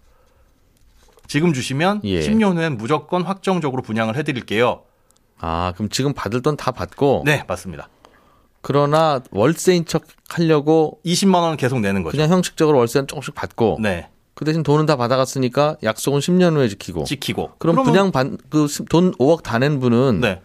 지금 1.28 1.52
주시면 1.54 2.02
예. 2.04 2.20
10년 2.20 2.56
후엔 2.58 2.78
무조건 2.78 3.24
확정적으로 3.24 3.82
분양을 3.82 4.16
해드릴게요. 4.16 4.84
아, 5.40 5.74
그럼 5.76 5.90
지금 5.90 6.14
받을 6.14 6.42
돈 6.44 6.56
다 6.56 6.72
받고 6.72 7.24
네, 7.26 7.44
맞습니다. 7.48 7.90
그러나 8.68 9.22
월세인 9.30 9.86
척 9.86 10.06
하려고 10.28 11.00
20만 11.06 11.36
원은 11.36 11.58
계속 11.58 11.80
내는 11.82 12.02
거죠. 12.02 12.18
그냥 12.18 12.32
형식적으로 12.32 12.80
월세는 12.80 13.06
조금씩 13.06 13.36
받고 13.36 13.78
네, 13.80 14.10
그 14.34 14.44
대신 14.44 14.64
돈은 14.64 14.88
다 14.88 14.96
받아갔으니까 14.96 15.78
약속은 15.84 16.20
10년 16.20 16.56
후에 16.56 16.68
지키고 16.68 17.04
지키고. 17.04 17.52
그럼 17.60 17.76
그러면- 17.76 18.12
분양 18.12 18.40
그돈 18.50 19.14
5억 19.14 19.44
다 19.44 19.60
낸 19.60 19.80
분은 19.80 20.20
네, 20.22 20.42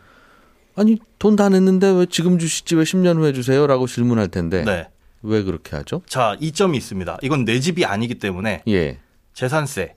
아니 0.77 0.99
돈 1.19 1.35
다 1.37 1.49
냈는데 1.49 1.89
왜 1.93 2.05
지금 2.11 2.39
주시지 2.39 2.77
왜 2.77 2.85
10년 2.85 3.17
후에 3.17 3.33
주세요라고 3.33 3.87
질문할 3.87 4.29
텐데 4.29 4.65
네. 4.65 4.87
왜 5.23 5.43
그렇게 5.43 5.75
하죠? 5.77 6.03
자, 6.07 6.37
이점이 6.41 6.77
있습니다. 6.77 7.21
이건 7.23 7.47
내 7.47 7.59
집이 7.59 7.87
아니기 7.87 8.17
때문에 8.19 8.63
예. 8.69 8.99
재산세, 9.33 9.95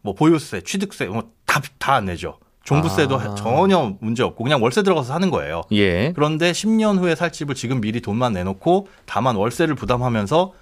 뭐 0.00 0.14
보유세, 0.14 0.62
취득세 0.62 1.06
뭐 1.06 1.30
다다 1.46 1.94
안 1.94 2.06
내죠. 2.06 2.38
종부세도 2.64 3.18
아. 3.18 3.34
전혀 3.34 3.96
문제 4.00 4.22
없고 4.22 4.44
그냥 4.44 4.62
월세 4.62 4.82
들어가서 4.82 5.12
사는 5.12 5.30
거예요. 5.30 5.62
예. 5.72 6.12
그런데 6.12 6.52
10년 6.52 6.98
후에 6.98 7.14
살 7.14 7.32
집을 7.32 7.54
지금 7.54 7.80
미리 7.80 8.00
돈만 8.00 8.32
내놓고 8.34 8.88
다만 9.04 9.36
월세를 9.36 9.74
부담하면서 9.74 10.52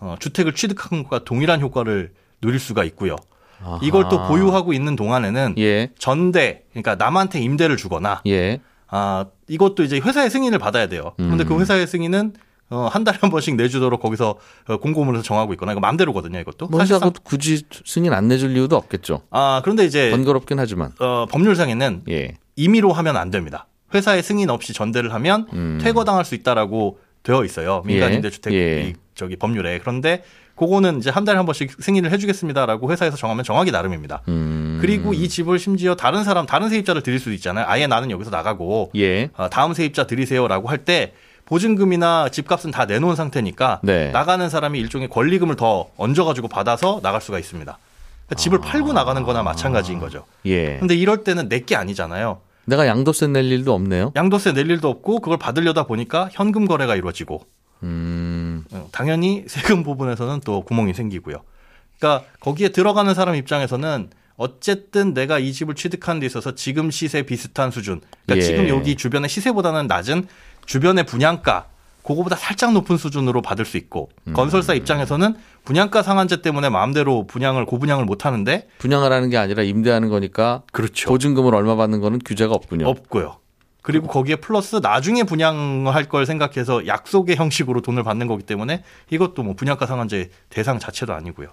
어, 0.00 0.16
주택을 0.18 0.54
취득한 0.54 1.02
것과 1.02 1.24
동일한 1.24 1.60
효과를 1.60 2.12
누릴 2.40 2.60
수가 2.60 2.84
있고요. 2.84 3.16
아하. 3.62 3.78
이걸 3.82 4.08
또 4.08 4.26
보유하고 4.28 4.72
있는 4.72 4.94
동안에는 4.96 5.54
예. 5.58 5.90
전대, 5.98 6.62
그러니까 6.70 6.94
남한테 6.94 7.40
임대를 7.40 7.76
주거나 7.76 8.22
예. 8.26 8.60
아 8.86 9.26
이것도 9.48 9.82
이제 9.82 9.98
회사의 9.98 10.30
승인을 10.30 10.58
받아야 10.58 10.86
돼요. 10.86 11.12
그런데 11.16 11.44
음. 11.44 11.48
그 11.48 11.60
회사의 11.60 11.86
승인은 11.86 12.34
어, 12.70 12.88
한 12.90 13.04
달에 13.04 13.18
한 13.20 13.30
번씩 13.30 13.56
내주도록 13.56 14.00
거기서 14.00 14.36
어, 14.68 14.76
공고문에서 14.76 15.22
정하고 15.22 15.52
있거나 15.54 15.72
이거 15.72 15.80
마음대로거든요. 15.80 16.38
이것도 16.40 16.68
뭐 16.68 16.80
회사가 16.80 17.10
굳이 17.22 17.62
승인 17.84 18.12
안 18.12 18.28
내줄 18.28 18.56
이유도 18.56 18.76
없겠죠. 18.76 19.22
아 19.30 19.60
그런데 19.64 19.84
이제 19.84 20.10
번거롭긴 20.10 20.58
하지만. 20.58 20.92
어, 21.00 21.26
법률상에는 21.30 22.02
예. 22.10 22.34
임의로 22.56 22.92
하면 22.92 23.16
안 23.16 23.30
됩니다. 23.30 23.66
회사의 23.94 24.22
승인 24.22 24.50
없이 24.50 24.72
전대를 24.74 25.14
하면 25.14 25.46
음. 25.54 25.78
퇴거당할 25.80 26.24
수 26.24 26.34
있다라고 26.34 26.98
되어 27.22 27.44
있어요. 27.44 27.82
민간 27.86 28.10
예. 28.10 28.16
임대주택 28.16 28.52
예. 28.52 28.88
이 28.88 28.92
저기 29.14 29.36
법률에. 29.36 29.78
그런데 29.78 30.22
그거는 30.54 30.98
이제 30.98 31.08
한 31.08 31.24
달에 31.24 31.36
한 31.36 31.46
번씩 31.46 31.76
승인을 31.80 32.10
해주겠습니다라고 32.10 32.90
회사에서 32.90 33.16
정하면 33.16 33.44
정하기 33.44 33.70
나름입니다. 33.70 34.22
음. 34.28 34.78
그리고 34.80 35.14
이 35.14 35.28
집을 35.28 35.58
심지어 35.58 35.94
다른 35.94 36.24
사람, 36.24 36.46
다른 36.46 36.68
세입자를 36.68 37.02
드릴 37.02 37.18
수도 37.20 37.32
있잖아요. 37.32 37.64
아예 37.68 37.86
나는 37.86 38.10
여기서 38.10 38.30
나가고 38.30 38.90
예. 38.96 39.30
어, 39.36 39.48
다음 39.48 39.72
세입자 39.72 40.06
드리세요라고 40.06 40.68
할 40.68 40.78
때 40.84 41.14
보증금이나 41.48 42.28
집값은 42.28 42.70
다 42.70 42.84
내놓은 42.84 43.16
상태니까 43.16 43.80
네. 43.82 44.10
나가는 44.10 44.46
사람이 44.50 44.78
일종의 44.80 45.08
권리금을 45.08 45.56
더 45.56 45.88
얹어가지고 45.96 46.48
받아서 46.48 47.00
나갈 47.02 47.22
수가 47.22 47.38
있습니다. 47.38 47.78
그러니까 48.26 48.34
집을 48.42 48.60
팔고 48.60 48.92
나가는 48.92 49.22
거나 49.22 49.42
마찬가지인 49.42 49.98
거죠. 49.98 50.24
예. 50.44 50.76
근데 50.78 50.94
이럴 50.94 51.24
때는 51.24 51.48
내 51.48 51.60
게 51.60 51.74
아니잖아요. 51.74 52.40
내가 52.66 52.86
양도세 52.86 53.28
낼 53.28 53.46
일도 53.46 53.72
없네요. 53.74 54.12
양도세 54.14 54.52
낼 54.52 54.70
일도 54.70 54.90
없고 54.90 55.20
그걸 55.20 55.38
받으려다 55.38 55.84
보니까 55.84 56.28
현금 56.32 56.66
거래가 56.66 56.96
이루어지고 56.96 57.40
음. 57.82 58.64
어, 58.72 58.88
당연히 58.92 59.44
세금 59.48 59.82
부분에서는 59.82 60.40
또 60.44 60.62
구멍이 60.62 60.92
생기고요. 60.92 61.42
그러니까 61.98 62.26
거기에 62.40 62.68
들어가는 62.68 63.12
사람 63.14 63.34
입장에서는 63.36 64.10
어쨌든 64.36 65.14
내가 65.14 65.38
이 65.40 65.52
집을 65.52 65.74
취득하는 65.74 66.20
데 66.20 66.26
있어서 66.26 66.54
지금 66.54 66.90
시세 66.92 67.22
비슷한 67.22 67.70
수준. 67.72 68.00
그러니까 68.24 68.36
예. 68.36 68.40
지금 68.48 68.68
여기 68.68 68.94
주변의 68.94 69.28
시세보다는 69.28 69.86
낮은 69.88 70.28
주변의 70.68 71.04
분양가 71.04 71.66
그거보다 72.02 72.36
살짝 72.36 72.72
높은 72.72 72.96
수준으로 72.96 73.42
받을 73.42 73.64
수 73.64 73.76
있고 73.76 74.10
음. 74.28 74.34
건설사 74.34 74.74
입장에서는 74.74 75.34
분양가 75.64 76.02
상한제 76.02 76.40
때문에 76.42 76.68
마음대로 76.68 77.26
분양을 77.26 77.66
고분양을 77.66 78.04
못 78.04 78.24
하는데 78.24 78.68
분양을 78.78 79.12
하는 79.12 79.30
게 79.30 79.36
아니라 79.36 79.62
임대하는 79.62 80.08
거니까 80.08 80.62
그렇죠. 80.72 81.08
보증금을 81.08 81.54
얼마 81.54 81.74
받는 81.74 82.00
거는 82.00 82.20
규제가 82.24 82.54
없군요. 82.54 82.86
없고요. 82.86 83.36
그리고 83.82 84.06
거기에 84.06 84.36
플러스 84.36 84.76
나중에 84.76 85.22
분양할 85.22 86.04
걸 86.04 86.26
생각해서 86.26 86.86
약속의 86.86 87.36
형식으로 87.36 87.80
돈을 87.80 88.02
받는 88.02 88.26
거기 88.26 88.42
때문에 88.42 88.84
이것도 89.10 89.42
뭐 89.42 89.54
분양가 89.54 89.86
상한제 89.86 90.30
대상 90.50 90.78
자체도 90.78 91.14
아니고요. 91.14 91.48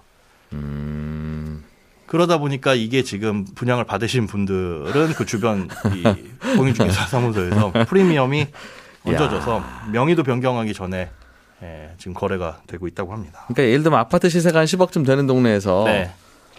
음. 0.52 1.64
그러다 2.06 2.38
보니까 2.38 2.74
이게 2.74 3.02
지금 3.02 3.44
분양을 3.44 3.84
받으신 3.84 4.26
분들은 4.26 5.14
그 5.14 5.24
주변 5.26 5.68
이 5.94 6.02
공인중개사 6.56 7.06
사무소에서 7.06 7.72
프리미엄이 7.88 8.46
얹어져서 9.06 9.62
명의도 9.92 10.22
변경하기 10.22 10.74
전에 10.74 11.10
예, 11.62 11.94
지금 11.98 12.14
거래가 12.14 12.60
되고 12.66 12.86
있다고 12.86 13.12
합니다. 13.12 13.44
그러니까 13.48 13.62
예를 13.64 13.82
들면 13.82 13.98
아파트 13.98 14.28
시세가 14.28 14.58
한 14.58 14.66
10억쯤 14.66 15.06
되는 15.06 15.26
동네에서 15.26 15.84
네. 15.86 16.10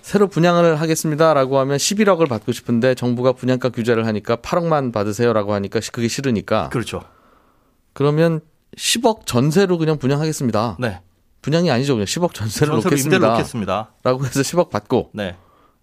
새로 0.01 0.27
분양을 0.27 0.79
하겠습니다라고 0.79 1.59
하면 1.59 1.77
11억을 1.77 2.29
받고 2.29 2.51
싶은데 2.51 2.95
정부가 2.95 3.33
분양가 3.33 3.69
규제를 3.69 4.05
하니까 4.05 4.37
8억만 4.37 4.93
받으세요라고 4.93 5.53
하니까 5.53 5.79
그게 5.91 6.07
싫으니까 6.07 6.69
그렇죠. 6.69 7.03
그러면 7.93 8.41
10억 8.77 9.25
전세로 9.25 9.77
그냥 9.77 9.97
분양하겠습니다. 9.97 10.77
네. 10.79 11.01
분양이 11.41 11.69
아니죠. 11.69 11.93
그냥 11.95 12.05
10억 12.05 12.33
전세를 12.33 12.75
놓겠습니다. 12.75 13.27
놓겠습니다. 13.29 13.91
라고 14.03 14.25
해서 14.25 14.41
10억 14.41 14.69
받고 14.69 15.11
네. 15.13 15.35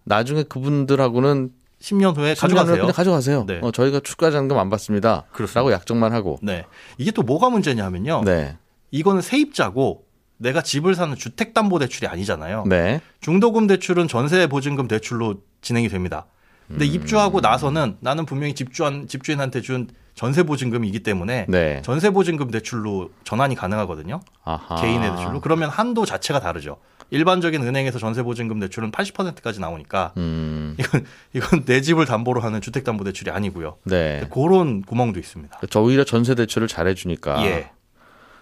나중에 0.03 0.43
그분들하고는 0.43 1.51
10년 1.81 2.15
후에 2.17 2.33
10년을 2.33 2.39
가져가세요. 2.39 2.87
가져가세요. 2.87 3.45
네. 3.45 3.59
어, 3.61 3.71
저희가 3.71 3.99
추가 3.99 4.31
잔금 4.31 4.57
안 4.57 4.69
받습니다. 4.69 5.25
그렇습니다. 5.31 5.59
라고 5.59 5.71
약정만 5.71 6.13
하고. 6.13 6.39
네. 6.41 6.65
이게 6.97 7.11
또 7.11 7.21
뭐가 7.21 7.49
문제냐면요. 7.49 8.23
네. 8.25 8.57
이거는 8.91 9.21
세입자고 9.21 10.05
내가 10.37 10.61
집을 10.61 10.95
사는 10.95 11.15
주택담보대출이 11.15 12.07
아니잖아요. 12.07 12.65
네. 12.67 13.01
중도금 13.21 13.67
대출은 13.67 14.07
전세 14.07 14.47
보증금 14.47 14.87
대출로 14.87 15.35
진행이 15.61 15.89
됩니다. 15.89 16.27
근데 16.67 16.85
음. 16.85 16.91
입주하고 16.91 17.41
나서는 17.41 17.97
나는 17.99 18.25
분명히 18.25 18.53
집주한 18.55 19.07
집주인한테 19.07 19.61
준 19.61 19.87
전세 20.15 20.43
보증금이기 20.43 20.99
때문에 20.99 21.45
네. 21.49 21.81
전세 21.83 22.09
보증금 22.09 22.49
대출로 22.49 23.11
전환이 23.25 23.55
가능하거든요. 23.55 24.21
아하. 24.43 24.75
개인의 24.81 25.11
대출로. 25.15 25.41
그러면 25.41 25.69
한도 25.69 26.05
자체가 26.05 26.39
다르죠. 26.39 26.77
일반적인 27.11 27.61
은행에서 27.61 27.99
전세 27.99 28.23
보증금 28.23 28.59
대출은 28.59 28.91
80%까지 28.91 29.59
나오니까 29.59 30.13
음. 30.17 30.75
이건 30.79 31.05
이건 31.33 31.65
내 31.65 31.81
집을 31.81 32.05
담보로 32.05 32.41
하는 32.41 32.61
주택 32.61 32.83
담보 32.83 33.03
대출이 33.03 33.29
아니고요. 33.29 33.77
네. 33.83 34.27
그런 34.33 34.81
구멍도 34.81 35.19
있습니다. 35.19 35.59
저 35.69 35.81
오히려 35.81 36.03
전세 36.03 36.33
대출을 36.33 36.67
잘해 36.67 36.95
주니까. 36.95 37.45
예. 37.45 37.69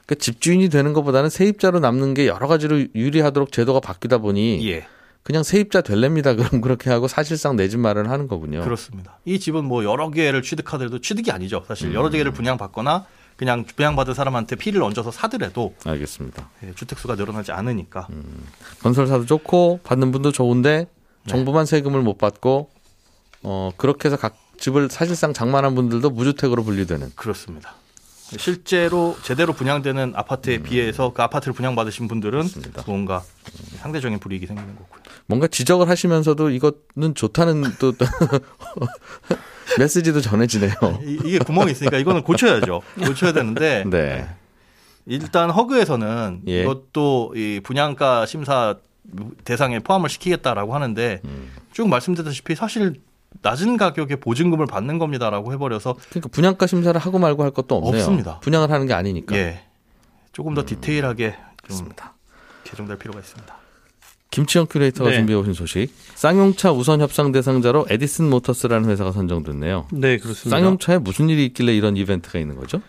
그러니까 0.05 0.15
집주인이 0.19 0.69
되는 0.69 0.93
것보다는 0.93 1.29
세입자로 1.29 1.79
남는 1.79 2.13
게 2.13 2.27
여러 2.27 2.47
가지로 2.47 2.85
유리하도록 2.93 3.51
제도가 3.51 3.79
바뀌다 3.79 4.19
보니 4.19 4.69
예. 4.69 4.85
그냥 5.23 5.43
세입자 5.43 5.81
될랍니다. 5.81 6.35
그럼 6.35 6.61
그렇게 6.61 6.89
하고 6.89 7.07
사실상 7.07 7.55
내 7.55 7.67
집 7.69 7.79
마련을 7.79 8.09
하는 8.09 8.27
거군요. 8.27 8.61
그렇습니다. 8.61 9.17
이 9.25 9.39
집은 9.39 9.63
뭐 9.65 9.83
여러 9.83 10.09
개를 10.11 10.41
취득하더라도 10.41 10.99
취득이 10.99 11.31
아니죠. 11.31 11.63
사실 11.67 11.87
음. 11.89 11.93
여러 11.93 12.09
개를 12.09 12.31
분양받거나 12.31 13.05
그냥 13.37 13.65
분양받은 13.65 14.13
사람한테 14.13 14.55
피를 14.57 14.83
얹어서 14.83 15.11
사더라도 15.11 15.73
알겠습니다. 15.85 16.49
예, 16.65 16.73
주택 16.75 16.99
수가 16.99 17.15
늘어나지 17.15 17.51
않으니까 17.51 18.07
음. 18.11 18.45
건설사도 18.81 19.25
좋고 19.25 19.79
받는 19.83 20.11
분도 20.11 20.31
좋은데 20.31 20.87
정부만 21.27 21.65
세금을 21.65 22.01
못 22.01 22.17
받고 22.17 22.69
어 23.43 23.71
그렇게 23.77 24.07
해서 24.09 24.17
각 24.17 24.35
집을 24.59 24.89
사실상 24.89 25.33
장만한 25.33 25.73
분들도 25.73 26.09
무주택으로 26.11 26.63
분류되는. 26.63 27.13
그렇습니다. 27.15 27.73
실제로 28.37 29.15
제대로 29.23 29.53
분양되는 29.53 30.13
아파트에 30.15 30.59
비해서 30.59 31.11
그 31.13 31.21
아파트를 31.21 31.53
분양받으신 31.53 32.07
분들은 32.07 32.43
뭔가 32.85 33.23
상대적인 33.79 34.19
불이익이 34.19 34.45
생기는 34.47 34.75
거고요. 34.75 35.01
뭔가 35.25 35.47
지적을 35.47 35.87
하시면서도 35.89 36.49
이거는 36.49 37.15
좋다는 37.15 37.63
또 37.79 37.93
메시지도 39.79 40.21
전해지네요. 40.21 40.73
이- 41.03 41.19
이게 41.25 41.39
구멍이 41.39 41.71
있으니까 41.71 41.97
이거는 41.97 42.23
고쳐야죠. 42.23 42.81
고쳐야 43.05 43.33
되는데 43.33 43.83
네. 43.89 44.27
일단 45.05 45.49
HUG에서는 45.49 46.41
예. 46.47 46.61
이것도 46.61 47.33
이 47.35 47.59
분양가 47.63 48.25
심사 48.25 48.75
대상에 49.43 49.79
포함을 49.79 50.09
시키겠다라고 50.09 50.73
하는데 50.75 51.21
음. 51.25 51.49
쭉 51.73 51.87
말씀드렸다시피 51.89 52.55
사실 52.55 53.01
낮은 53.41 53.77
가격에 53.77 54.17
보증금을 54.17 54.65
받는 54.67 54.99
겁니다라고 54.99 55.51
해버려서 55.53 55.95
그러니까 56.09 56.29
분양가 56.29 56.67
심사를 56.67 56.99
하고 56.99 57.19
말고 57.19 57.43
할 57.43 57.51
것도 57.51 57.75
없네요. 57.75 57.95
없습니다. 58.01 58.39
분양을 58.39 58.71
하는 58.71 58.87
게 58.87 58.93
아니니까. 58.93 59.35
예 59.35 59.63
조금 60.31 60.53
더 60.53 60.65
디테일하게 60.65 61.31
좀 61.31 61.39
음. 61.41 61.55
그렇습니다. 61.63 62.13
개정될 62.63 62.97
필요가 62.97 63.19
있습니다. 63.19 63.55
김치영 64.31 64.65
큐레이터가 64.67 65.11
네. 65.11 65.17
준비해 65.17 65.37
오신 65.37 65.53
소식. 65.53 65.93
쌍용차 66.15 66.71
우선 66.71 67.01
협상 67.01 67.31
대상자로 67.31 67.85
에디슨 67.89 68.29
모터스라는 68.31 68.89
회사가 68.89 69.11
선정됐네요. 69.11 69.87
네, 69.91 70.17
그렇습니다. 70.17 70.57
쌍용차에 70.57 70.97
무슨 70.97 71.29
일이 71.29 71.45
있길래 71.45 71.75
이런 71.75 71.95
이벤트가 71.97 72.39
있는 72.39 72.55
거죠? 72.55 72.81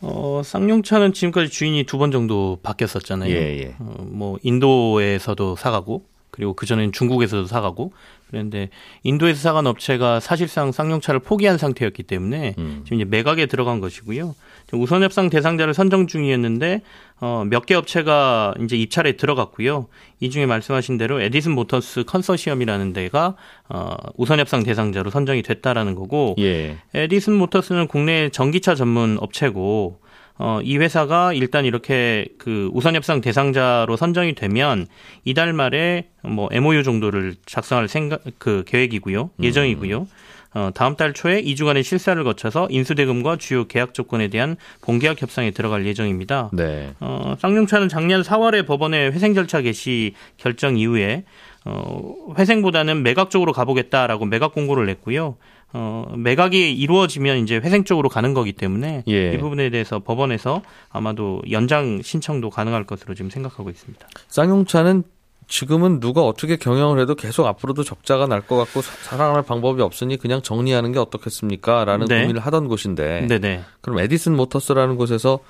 어, 0.00 0.42
쌍용차는 0.44 1.12
지금까지 1.12 1.48
주인이 1.50 1.84
두 1.84 1.98
번 1.98 2.12
정도 2.12 2.58
바뀌었었잖아요. 2.62 3.30
예, 3.34 3.58
예. 3.62 3.74
어, 3.80 3.96
뭐 4.06 4.38
인도에서도 4.42 5.56
사가고 5.56 6.04
그리고 6.32 6.54
그 6.54 6.66
전에는 6.66 6.92
중국에서도 6.92 7.46
사가고 7.46 7.92
그런데 8.28 8.70
인도에서 9.02 9.38
사간 9.40 9.66
업체가 9.66 10.18
사실상 10.18 10.72
쌍용차를 10.72 11.20
포기한 11.20 11.58
상태였기 11.58 12.02
때문에 12.04 12.54
음. 12.56 12.80
지금 12.84 12.96
이제 12.96 13.04
매각에 13.04 13.44
들어간 13.44 13.80
것이고요. 13.80 14.34
우선 14.72 15.02
협상 15.02 15.28
대상자를 15.28 15.74
선정 15.74 16.06
중이었는데 16.06 16.80
어, 17.20 17.44
몇 17.46 17.66
개 17.66 17.74
업체가 17.74 18.54
이제 18.64 18.76
입찰에 18.76 19.12
들어갔고요. 19.16 19.86
이 20.20 20.30
중에 20.30 20.46
말씀하신 20.46 20.96
대로 20.96 21.20
에디슨 21.20 21.52
모터스 21.52 22.04
컨소시엄이라는 22.04 22.94
데가 22.94 23.36
어, 23.68 23.94
우선 24.16 24.40
협상 24.40 24.62
대상자로 24.62 25.10
선정이 25.10 25.42
됐다라는 25.42 25.94
거고 25.94 26.34
예. 26.38 26.78
에디슨 26.94 27.34
모터스는 27.34 27.86
국내 27.86 28.30
전기차 28.30 28.74
전문 28.74 29.18
업체고 29.20 30.00
어, 30.44 30.60
이 30.60 30.76
회사가 30.76 31.34
일단 31.34 31.64
이렇게 31.64 32.26
그 32.36 32.68
우선 32.72 32.96
협상 32.96 33.20
대상자로 33.20 33.96
선정이 33.96 34.34
되면 34.34 34.88
이달 35.24 35.52
말에 35.52 36.08
뭐 36.22 36.48
MOU 36.50 36.82
정도를 36.82 37.36
작성할 37.46 37.86
생각 37.86 38.22
그 38.38 38.64
계획이고요. 38.66 39.30
예정이고요. 39.40 40.08
어, 40.54 40.70
다음 40.74 40.96
달 40.96 41.12
초에 41.12 41.40
2주간의 41.42 41.84
실사를 41.84 42.22
거쳐서 42.24 42.66
인수대금과 42.70 43.36
주요 43.36 43.68
계약 43.68 43.94
조건에 43.94 44.26
대한 44.26 44.56
본계약 44.80 45.22
협상에 45.22 45.52
들어갈 45.52 45.86
예정입니다. 45.86 46.50
네. 46.52 46.92
어, 46.98 47.36
쌍용차는 47.38 47.88
작년 47.88 48.22
4월에 48.22 48.66
법원에 48.66 49.06
회생 49.10 49.34
절차 49.34 49.60
개시 49.60 50.14
결정 50.38 50.76
이후에 50.76 51.22
어, 51.64 52.14
회생보다는 52.38 53.02
매각 53.02 53.30
쪽으로 53.30 53.52
가보겠다라고 53.52 54.24
매각 54.26 54.52
공고를 54.52 54.86
냈고요. 54.86 55.36
어, 55.74 56.12
매각이 56.16 56.72
이루어지면 56.74 57.38
이제 57.38 57.56
회생 57.56 57.84
쪽으로 57.84 58.08
가는 58.08 58.34
거기 58.34 58.52
때문에 58.52 59.04
예. 59.08 59.32
이 59.32 59.38
부분에 59.38 59.70
대해서 59.70 60.00
법원에서 60.00 60.62
아마도 60.90 61.40
연장 61.50 62.02
신청도 62.02 62.50
가능할 62.50 62.84
것으로 62.84 63.14
지금 63.14 63.30
생각하고 63.30 63.70
있습니다. 63.70 64.06
쌍용차는 64.28 65.04
지금은 65.48 66.00
누가 66.00 66.22
어떻게 66.22 66.56
경영을 66.56 66.98
해도 67.00 67.14
계속 67.14 67.46
앞으로도 67.46 67.84
적자가 67.84 68.26
날 68.26 68.42
것 68.42 68.56
같고 68.56 68.80
사- 68.80 68.92
살아갈 69.10 69.42
방법이 69.42 69.82
없으니 69.82 70.16
그냥 70.16 70.40
정리하는 70.42 70.92
게 70.92 70.98
어떻겠습니까? 70.98 71.84
라는 71.84 72.06
네. 72.06 72.22
고민을 72.22 72.40
하던 72.42 72.68
곳인데 72.68 73.26
네네. 73.28 73.62
그럼 73.80 73.98
에디슨 73.98 74.34
모터스라는 74.36 74.96
곳에서 74.96 75.40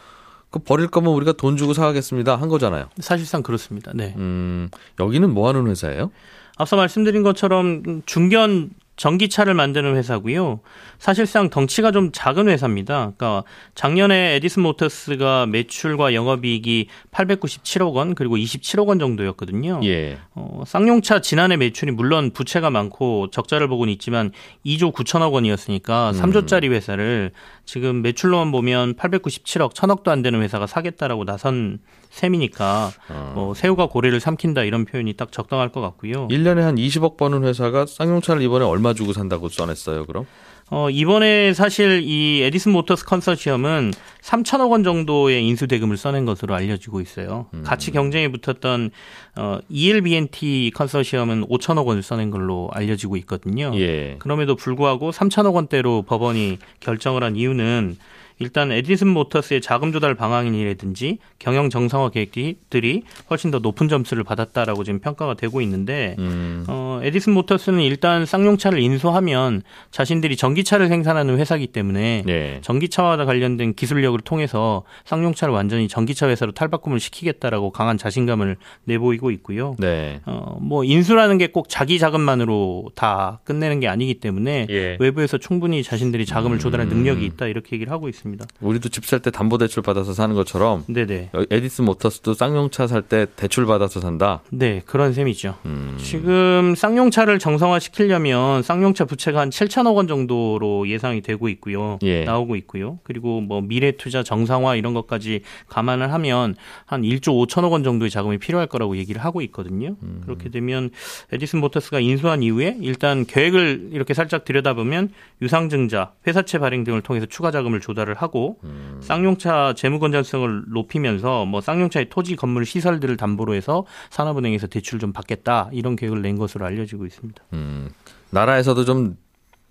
그 0.52 0.60
버릴 0.60 0.86
거면 0.86 1.12
우리가 1.14 1.32
돈 1.32 1.56
주고 1.56 1.72
사가겠습니다 1.72 2.36
한 2.36 2.48
거잖아요. 2.48 2.86
사실상 3.00 3.42
그렇습니다. 3.42 3.90
네. 3.94 4.14
음, 4.16 4.68
여기는 5.00 5.32
뭐 5.32 5.48
하는 5.48 5.66
회사예요? 5.66 6.12
앞서 6.58 6.76
말씀드린 6.76 7.22
것처럼 7.22 8.02
중견 8.06 8.70
전기차를 8.96 9.54
만드는 9.54 9.96
회사고요. 9.96 10.60
사실상 10.98 11.50
덩치가 11.50 11.92
좀 11.92 12.10
작은 12.12 12.48
회사입니다. 12.48 13.12
그러니까 13.16 13.44
작년에 13.74 14.34
에디슨 14.36 14.62
모터스가 14.62 15.46
매출과 15.46 16.14
영업이익이 16.14 16.88
897억 17.10 17.94
원 17.94 18.14
그리고 18.14 18.36
27억 18.36 18.86
원 18.88 18.98
정도였거든요. 18.98 19.80
예. 19.84 20.18
어, 20.34 20.62
쌍용차 20.66 21.20
지난해 21.20 21.56
매출이 21.56 21.92
물론 21.92 22.30
부채가 22.32 22.70
많고 22.70 23.30
적자를 23.30 23.66
보고는 23.68 23.92
있지만 23.94 24.30
2조 24.66 24.92
9천억 24.92 25.32
원이었으니까 25.32 26.12
3조짜리 26.12 26.70
회사를 26.70 27.32
지금 27.64 28.02
매출로만 28.02 28.52
보면 28.52 28.94
897억, 28.94 29.72
1000억도 29.74 30.08
안 30.08 30.22
되는 30.22 30.42
회사가 30.42 30.66
사겠다라고 30.66 31.24
나선 31.24 31.78
셈이니까 32.10 32.90
뭐 33.34 33.54
새우가 33.54 33.86
고래를 33.86 34.20
삼킨다 34.20 34.64
이런 34.64 34.84
표현이 34.84 35.14
딱 35.14 35.32
적당할 35.32 35.70
것 35.70 35.80
같고요. 35.80 36.28
1년에 36.28 36.60
한 36.60 36.76
20억 36.76 37.16
버는 37.16 37.44
회사가 37.44 37.86
쌍용차를 37.86 38.42
이번에 38.42 38.64
얼마 38.64 38.81
주고 38.94 39.12
산다고 39.12 39.48
써냈어요, 39.48 40.06
그럼? 40.06 40.26
어, 40.74 40.88
이번에 40.88 41.52
사실 41.52 42.00
이 42.02 42.40
에디슨 42.42 42.72
모터스 42.72 43.04
컨소시엄은 43.04 43.92
3천억 44.22 44.70
원 44.70 44.82
정도의 44.84 45.46
인수 45.46 45.66
대금을 45.66 45.98
써낸 45.98 46.24
것으로 46.24 46.54
알려지고 46.54 47.02
있어요. 47.02 47.46
같이 47.62 47.90
경쟁에 47.90 48.28
붙었던 48.28 48.90
어, 49.36 49.58
ELBNT 49.68 50.72
컨소시엄은 50.74 51.46
5천억 51.48 51.84
원을 51.86 52.02
써낸 52.02 52.30
걸로 52.30 52.70
알려지고 52.72 53.18
있거든요. 53.18 53.70
예. 53.74 54.16
그럼에도 54.18 54.56
불구하고 54.56 55.10
3천억 55.10 55.54
원대로 55.54 56.02
법원이 56.02 56.56
결정을 56.80 57.22
한 57.22 57.36
이유는 57.36 57.96
일단 58.38 58.72
에디슨 58.72 59.08
모터스의 59.08 59.60
자금 59.60 59.92
조달 59.92 60.14
방안이라든지 60.14 61.18
경영 61.38 61.70
정상화 61.70 62.10
계획들이 62.10 63.02
훨씬 63.30 63.50
더 63.50 63.58
높은 63.60 63.88
점수를 63.88 64.24
받았다라고 64.24 64.84
지금 64.84 65.00
평가가 65.00 65.34
되고 65.34 65.60
있는데 65.60 66.16
음. 66.18 66.64
어, 66.66 66.91
에디슨 67.04 67.32
모터스는 67.34 67.80
일단 67.80 68.26
쌍용차를 68.26 68.80
인수하면 68.80 69.62
자신들이 69.90 70.36
전기차를 70.36 70.88
생산하는 70.88 71.38
회사이기 71.38 71.68
때문에 71.68 72.24
예. 72.28 72.58
전기차와 72.62 73.16
관련된 73.24 73.74
기술력을 73.74 74.18
통해서 74.20 74.82
쌍용차를 75.04 75.54
완전히 75.54 75.88
전기차 75.88 76.28
회사로 76.28 76.52
탈바꿈을 76.52 76.98
시키겠다라고 77.00 77.70
강한 77.70 77.98
자신감을 77.98 78.56
내보이고 78.84 79.30
있고요. 79.32 79.76
네. 79.78 80.20
어, 80.26 80.56
뭐 80.60 80.84
인수라는 80.84 81.38
게 81.38 81.48
꼭 81.52 81.68
자기 81.68 81.98
자금만으로 81.98 82.90
다 82.94 83.40
끝내는 83.44 83.80
게 83.80 83.88
아니기 83.88 84.14
때문에 84.14 84.66
예. 84.70 84.96
외부에서 85.00 85.36
충분히 85.38 85.82
자신들이 85.82 86.24
자금을 86.24 86.58
조달할 86.58 86.88
능력이 86.88 87.26
있다 87.26 87.46
이렇게 87.46 87.76
얘기를 87.76 87.92
하고 87.92 88.08
있습니다. 88.08 88.44
우리도 88.60 88.88
집 88.88 89.04
살 89.04 89.20
때 89.20 89.30
담보 89.30 89.58
대출 89.58 89.82
받아서 89.82 90.14
사는 90.14 90.34
것처럼 90.34 90.84
네네. 90.88 91.30
에디슨 91.50 91.84
모터스도 91.84 92.32
쌍용차 92.34 92.86
살 92.86 93.02
때 93.02 93.26
대출 93.36 93.66
받아서 93.66 94.00
산다. 94.00 94.40
네, 94.50 94.80
그런 94.86 95.12
셈이죠. 95.12 95.56
음. 95.66 95.96
지금 95.98 96.74
쌍 96.76 96.91
용차를 96.96 97.38
정상화 97.38 97.78
시키려면 97.78 98.62
쌍용차 98.62 99.04
부채가 99.04 99.40
한 99.40 99.50
7천억 99.50 99.96
원 99.96 100.08
정도로 100.08 100.88
예상이 100.88 101.20
되고 101.20 101.48
있고요. 101.48 101.98
예. 102.02 102.24
나오고 102.24 102.56
있고요. 102.56 102.98
그리고 103.02 103.40
뭐 103.40 103.60
미래 103.60 103.92
투자 103.92 104.22
정상화 104.22 104.76
이런 104.76 104.94
것까지 104.94 105.42
감안을 105.68 106.12
하면 106.12 106.56
한 106.84 107.02
1조 107.02 107.46
5천억 107.46 107.72
원 107.72 107.84
정도의 107.84 108.10
자금이 108.10 108.38
필요할 108.38 108.66
거라고 108.66 108.96
얘기를 108.96 109.24
하고 109.24 109.40
있거든요. 109.42 109.96
음. 110.02 110.22
그렇게 110.24 110.48
되면 110.50 110.90
에디슨 111.32 111.60
모터스가 111.60 112.00
인수한 112.00 112.42
이후에 112.42 112.76
일단 112.80 113.24
계획을 113.24 113.90
이렇게 113.92 114.14
살짝 114.14 114.44
들여다보면 114.44 115.10
유상증자, 115.40 116.12
회사채 116.26 116.58
발행 116.58 116.84
등을 116.84 117.00
통해서 117.02 117.26
추가 117.26 117.50
자금을 117.50 117.80
조달을 117.80 118.14
하고 118.14 118.58
음. 118.64 118.98
쌍용차 119.00 119.74
재무 119.76 119.98
건전성을 119.98 120.64
높이면서 120.68 121.44
뭐 121.44 121.60
쌍용차의 121.60 122.08
토지 122.08 122.36
건물 122.36 122.66
시설들을 122.66 123.16
담보로 123.16 123.54
해서 123.54 123.86
산업은행에서 124.10 124.66
대출 124.66 124.98
좀 124.98 125.12
받겠다 125.12 125.70
이런 125.72 125.96
계획을 125.96 126.22
낸 126.22 126.36
것으로 126.36 126.66
알 126.66 126.71
려지고 126.76 127.06
있습니다. 127.06 127.42
음. 127.52 127.90
나라에서도 128.30 128.84
좀 128.84 129.16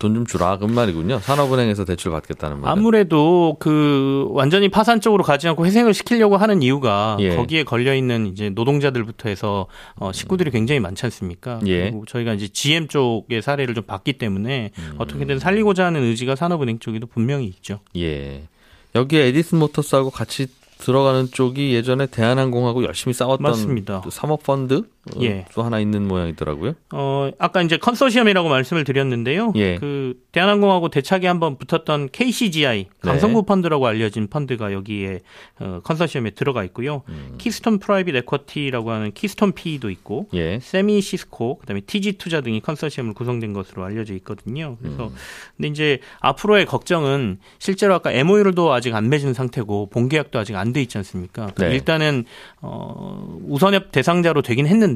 돈좀 0.02 0.26
주라 0.26 0.58
그 0.58 0.66
말이군요. 0.66 1.20
산업은행에서 1.20 1.86
대출 1.86 2.12
받겠다는 2.12 2.60
말. 2.60 2.72
아무래도 2.72 3.56
그 3.60 4.28
완전히 4.32 4.68
파산 4.68 5.00
쪽으로 5.00 5.24
가지 5.24 5.48
않고 5.48 5.64
회생을 5.66 5.94
시키려고 5.94 6.38
하는 6.38 6.64
이유가 6.64 7.18
예. 7.20 7.36
거기에 7.36 7.64
걸려 7.64 7.94
있는 7.94 8.26
이제 8.26 8.50
노동자들부터 8.50 9.30
해서 9.30 9.68
어 9.96 10.12
식구들이 10.12 10.50
굉장히 10.50 10.80
많지 10.80 11.06
않습니까? 11.06 11.60
예. 11.68 11.82
그리고 11.82 12.06
저희가 12.08 12.34
이제 12.34 12.48
GM 12.48 12.88
쪽의 12.88 13.44
사례를 13.44 13.76
좀 13.76 13.84
봤기 13.84 14.14
때문에 14.14 14.72
음. 14.78 14.96
어떻게든 14.98 15.38
살리고자 15.38 15.86
하는 15.86 16.02
의지가 16.02 16.36
산업은행 16.36 16.80
쪽에도 16.80 17.06
분명히 17.06 17.46
있죠. 17.46 17.80
예. 17.96 18.48
여기에 18.96 19.28
에디슨 19.28 19.60
모터스하고 19.60 20.10
같이 20.10 20.48
들어가는 20.80 21.28
쪽이 21.32 21.74
예전에 21.74 22.08
대한항공하고 22.08 22.84
열심히 22.84 23.14
싸웠던 23.14 23.44
맞습니다. 23.44 24.02
사모펀드 24.10 24.74
어, 25.01 25.01
예. 25.22 25.46
또 25.54 25.64
하나 25.64 25.80
있는 25.80 26.08
모양이더라고요. 26.08 26.74
어, 26.94 27.30
아까 27.40 27.62
이제 27.62 27.78
컨소시엄이라고 27.78 28.50
말씀을 28.50 28.84
드렸는데요. 28.84 29.54
예. 29.56 29.76
그 29.78 30.20
대한항공하고 30.32 30.90
대차게 30.90 31.28
한번 31.28 31.58
붙었던 31.58 32.10
KCGI 32.12 32.88
강성부 33.02 33.44
펀드라고 33.44 33.88
알려진 33.88 34.28
펀드가 34.28 34.74
여기에 34.74 35.20
어, 35.60 35.80
컨소시엄에 35.84 36.32
들어가 36.32 36.64
있고요. 36.66 37.04
키스톤 37.38 37.80
프라이빗 37.80 38.16
에쿼티라고 38.16 38.92
하는 38.92 39.12
키스톤 39.14 39.54
PE도 39.54 39.89
있고 39.92 40.28
예. 40.34 40.60
쎄미시스코 40.60 41.60
그다음에 41.60 41.82
TG 41.82 42.14
투자 42.14 42.42
등이 42.42 42.62
컨소시엄을 42.62 43.14
구성된 43.14 43.54
것으로 43.54 43.84
알려져 43.84 44.14
있거든요. 44.16 44.78
그래서 44.82 45.12
근데 45.58 45.68
이제 45.70 46.00
앞으로의 46.20 46.66
걱정은 46.66 47.40
실제로 47.60 47.94
아까 47.94 48.12
MOU를도 48.12 48.72
아직 48.74 48.96
안 48.96 49.10
맺은 49.10 49.34
상태고 49.34 49.90
본계약도 49.92 50.40
아직 50.40 50.56
안 50.56 50.72
돼 50.72 50.82
있지 50.82 50.98
않습니까? 51.00 51.48
네. 51.58 51.74
일단은 51.74 52.24
어 52.62 53.38
우선협 53.48 53.92
대상자로 53.92 54.42
되긴 54.42 54.68
했는데 54.68 54.90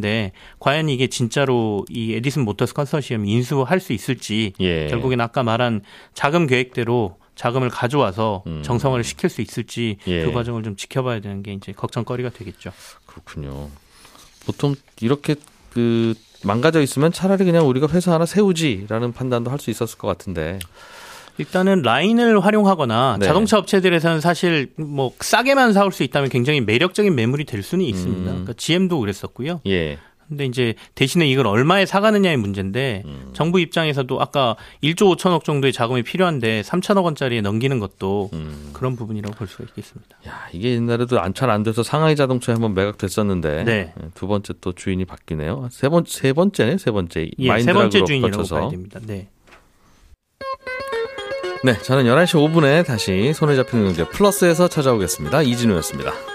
과연 0.60 0.90
이게 0.90 1.08
진짜로 1.08 1.86
이 1.90 2.14
에디슨 2.14 2.44
모터스 2.46 2.74
컨소시엄이 2.74 3.30
인수할 3.32 3.80
수 3.80 3.94
있을지 3.94 4.54
예. 4.60 4.88
결국엔 4.88 5.22
아까 5.22 5.44
말한 5.44 5.82
자금 6.14 6.48
계획대로 6.48 7.18
자금을 7.36 7.70
가져와서 7.70 8.44
음. 8.48 8.64
정성화를 8.64 9.04
시킬 9.04 9.30
수 9.30 9.42
있을지 9.42 9.98
예. 10.08 10.24
그 10.24 10.32
과정을 10.32 10.64
좀 10.64 10.76
지켜봐야 10.76 11.20
되는 11.20 11.44
게 11.44 11.54
이제 11.54 11.72
걱정거리가 11.74 12.30
되겠죠. 12.30 12.72
그렇군요. 13.06 13.70
보통 14.46 14.76
이렇게 15.02 15.36
그 15.72 16.14
망가져 16.44 16.82
있으면 16.82 17.12
차라리 17.12 17.44
그냥 17.44 17.68
우리가 17.68 17.88
회사 17.90 18.14
하나 18.14 18.26
세우지라는 18.26 19.14
판단도 19.14 19.52
할 19.52 19.60
수 19.60 19.70
있었을 19.72 19.98
것 19.98 20.08
같은데. 20.08 20.60
일단은 21.38 21.82
라인을 21.82 22.40
활용하거나 22.44 23.18
네. 23.20 23.26
자동차 23.26 23.58
업체들에서는 23.58 24.22
사실 24.22 24.72
뭐 24.78 25.12
싸게만 25.20 25.74
사올 25.74 25.92
수 25.92 26.04
있다면 26.04 26.30
굉장히 26.30 26.62
매력적인 26.62 27.14
매물이 27.14 27.46
될 27.46 27.62
수는 27.64 27.86
있습니다. 27.86 28.22
음. 28.22 28.26
그러니까 28.26 28.54
GM도 28.54 29.00
그랬었고요. 29.00 29.62
예. 29.68 29.98
근데 30.28 30.46
이제 30.46 30.74
대신에 30.96 31.28
이걸 31.28 31.46
얼마에 31.46 31.86
사가느냐의 31.86 32.38
문제인데 32.38 33.04
음. 33.06 33.30
정부 33.34 33.60
입장에서도 33.60 34.20
아까 34.20 34.56
1조 34.82 35.16
5천억 35.16 35.44
정도의 35.44 35.72
자금이 35.72 36.02
필요한데 36.02 36.62
3천억 36.64 37.04
원짜리에 37.04 37.42
넘기는 37.42 37.78
것도 37.80 38.32
음. 38.34 38.72
그런 38.74 38.96
부분이라고 38.96 39.36
볼 39.36 39.48
수가 39.48 39.66
있겠습니다. 39.66 40.18
야, 40.28 40.48
이게 40.52 40.72
옛날에도 40.72 41.20
안잘 41.20 41.52
안 41.52 41.62
돼서 41.62 41.84
상하이 41.84 42.16
자동차에 42.16 42.54
한번 42.54 42.74
매각됐었는데 42.74 43.64
네. 43.66 43.94
두 44.16 44.26
번째 44.28 44.54
또 44.62 44.72
주인이 44.72 45.06
바뀌네요. 45.06 45.68
세 45.72 45.90
번세 45.90 46.34
번째네, 46.34 46.80
세 46.80 46.90
번째. 46.90 47.30
예, 47.38 47.44
세 47.44 47.48
마인드라 47.48 47.74
번째 47.76 48.04
주인이라고 48.04 48.38
거쳐서. 48.38 48.60
봐야 48.62 48.70
됩니다. 48.70 49.00
네. 49.06 49.28
네, 51.66 51.76
저는 51.80 52.04
11시 52.04 52.36
5분에 52.36 52.86
다시 52.86 53.34
손에 53.34 53.56
잡히는 53.56 53.86
경제 53.86 54.08
플러스에서 54.08 54.68
찾아오겠습니다. 54.68 55.42
이진우였습니다. 55.42 56.35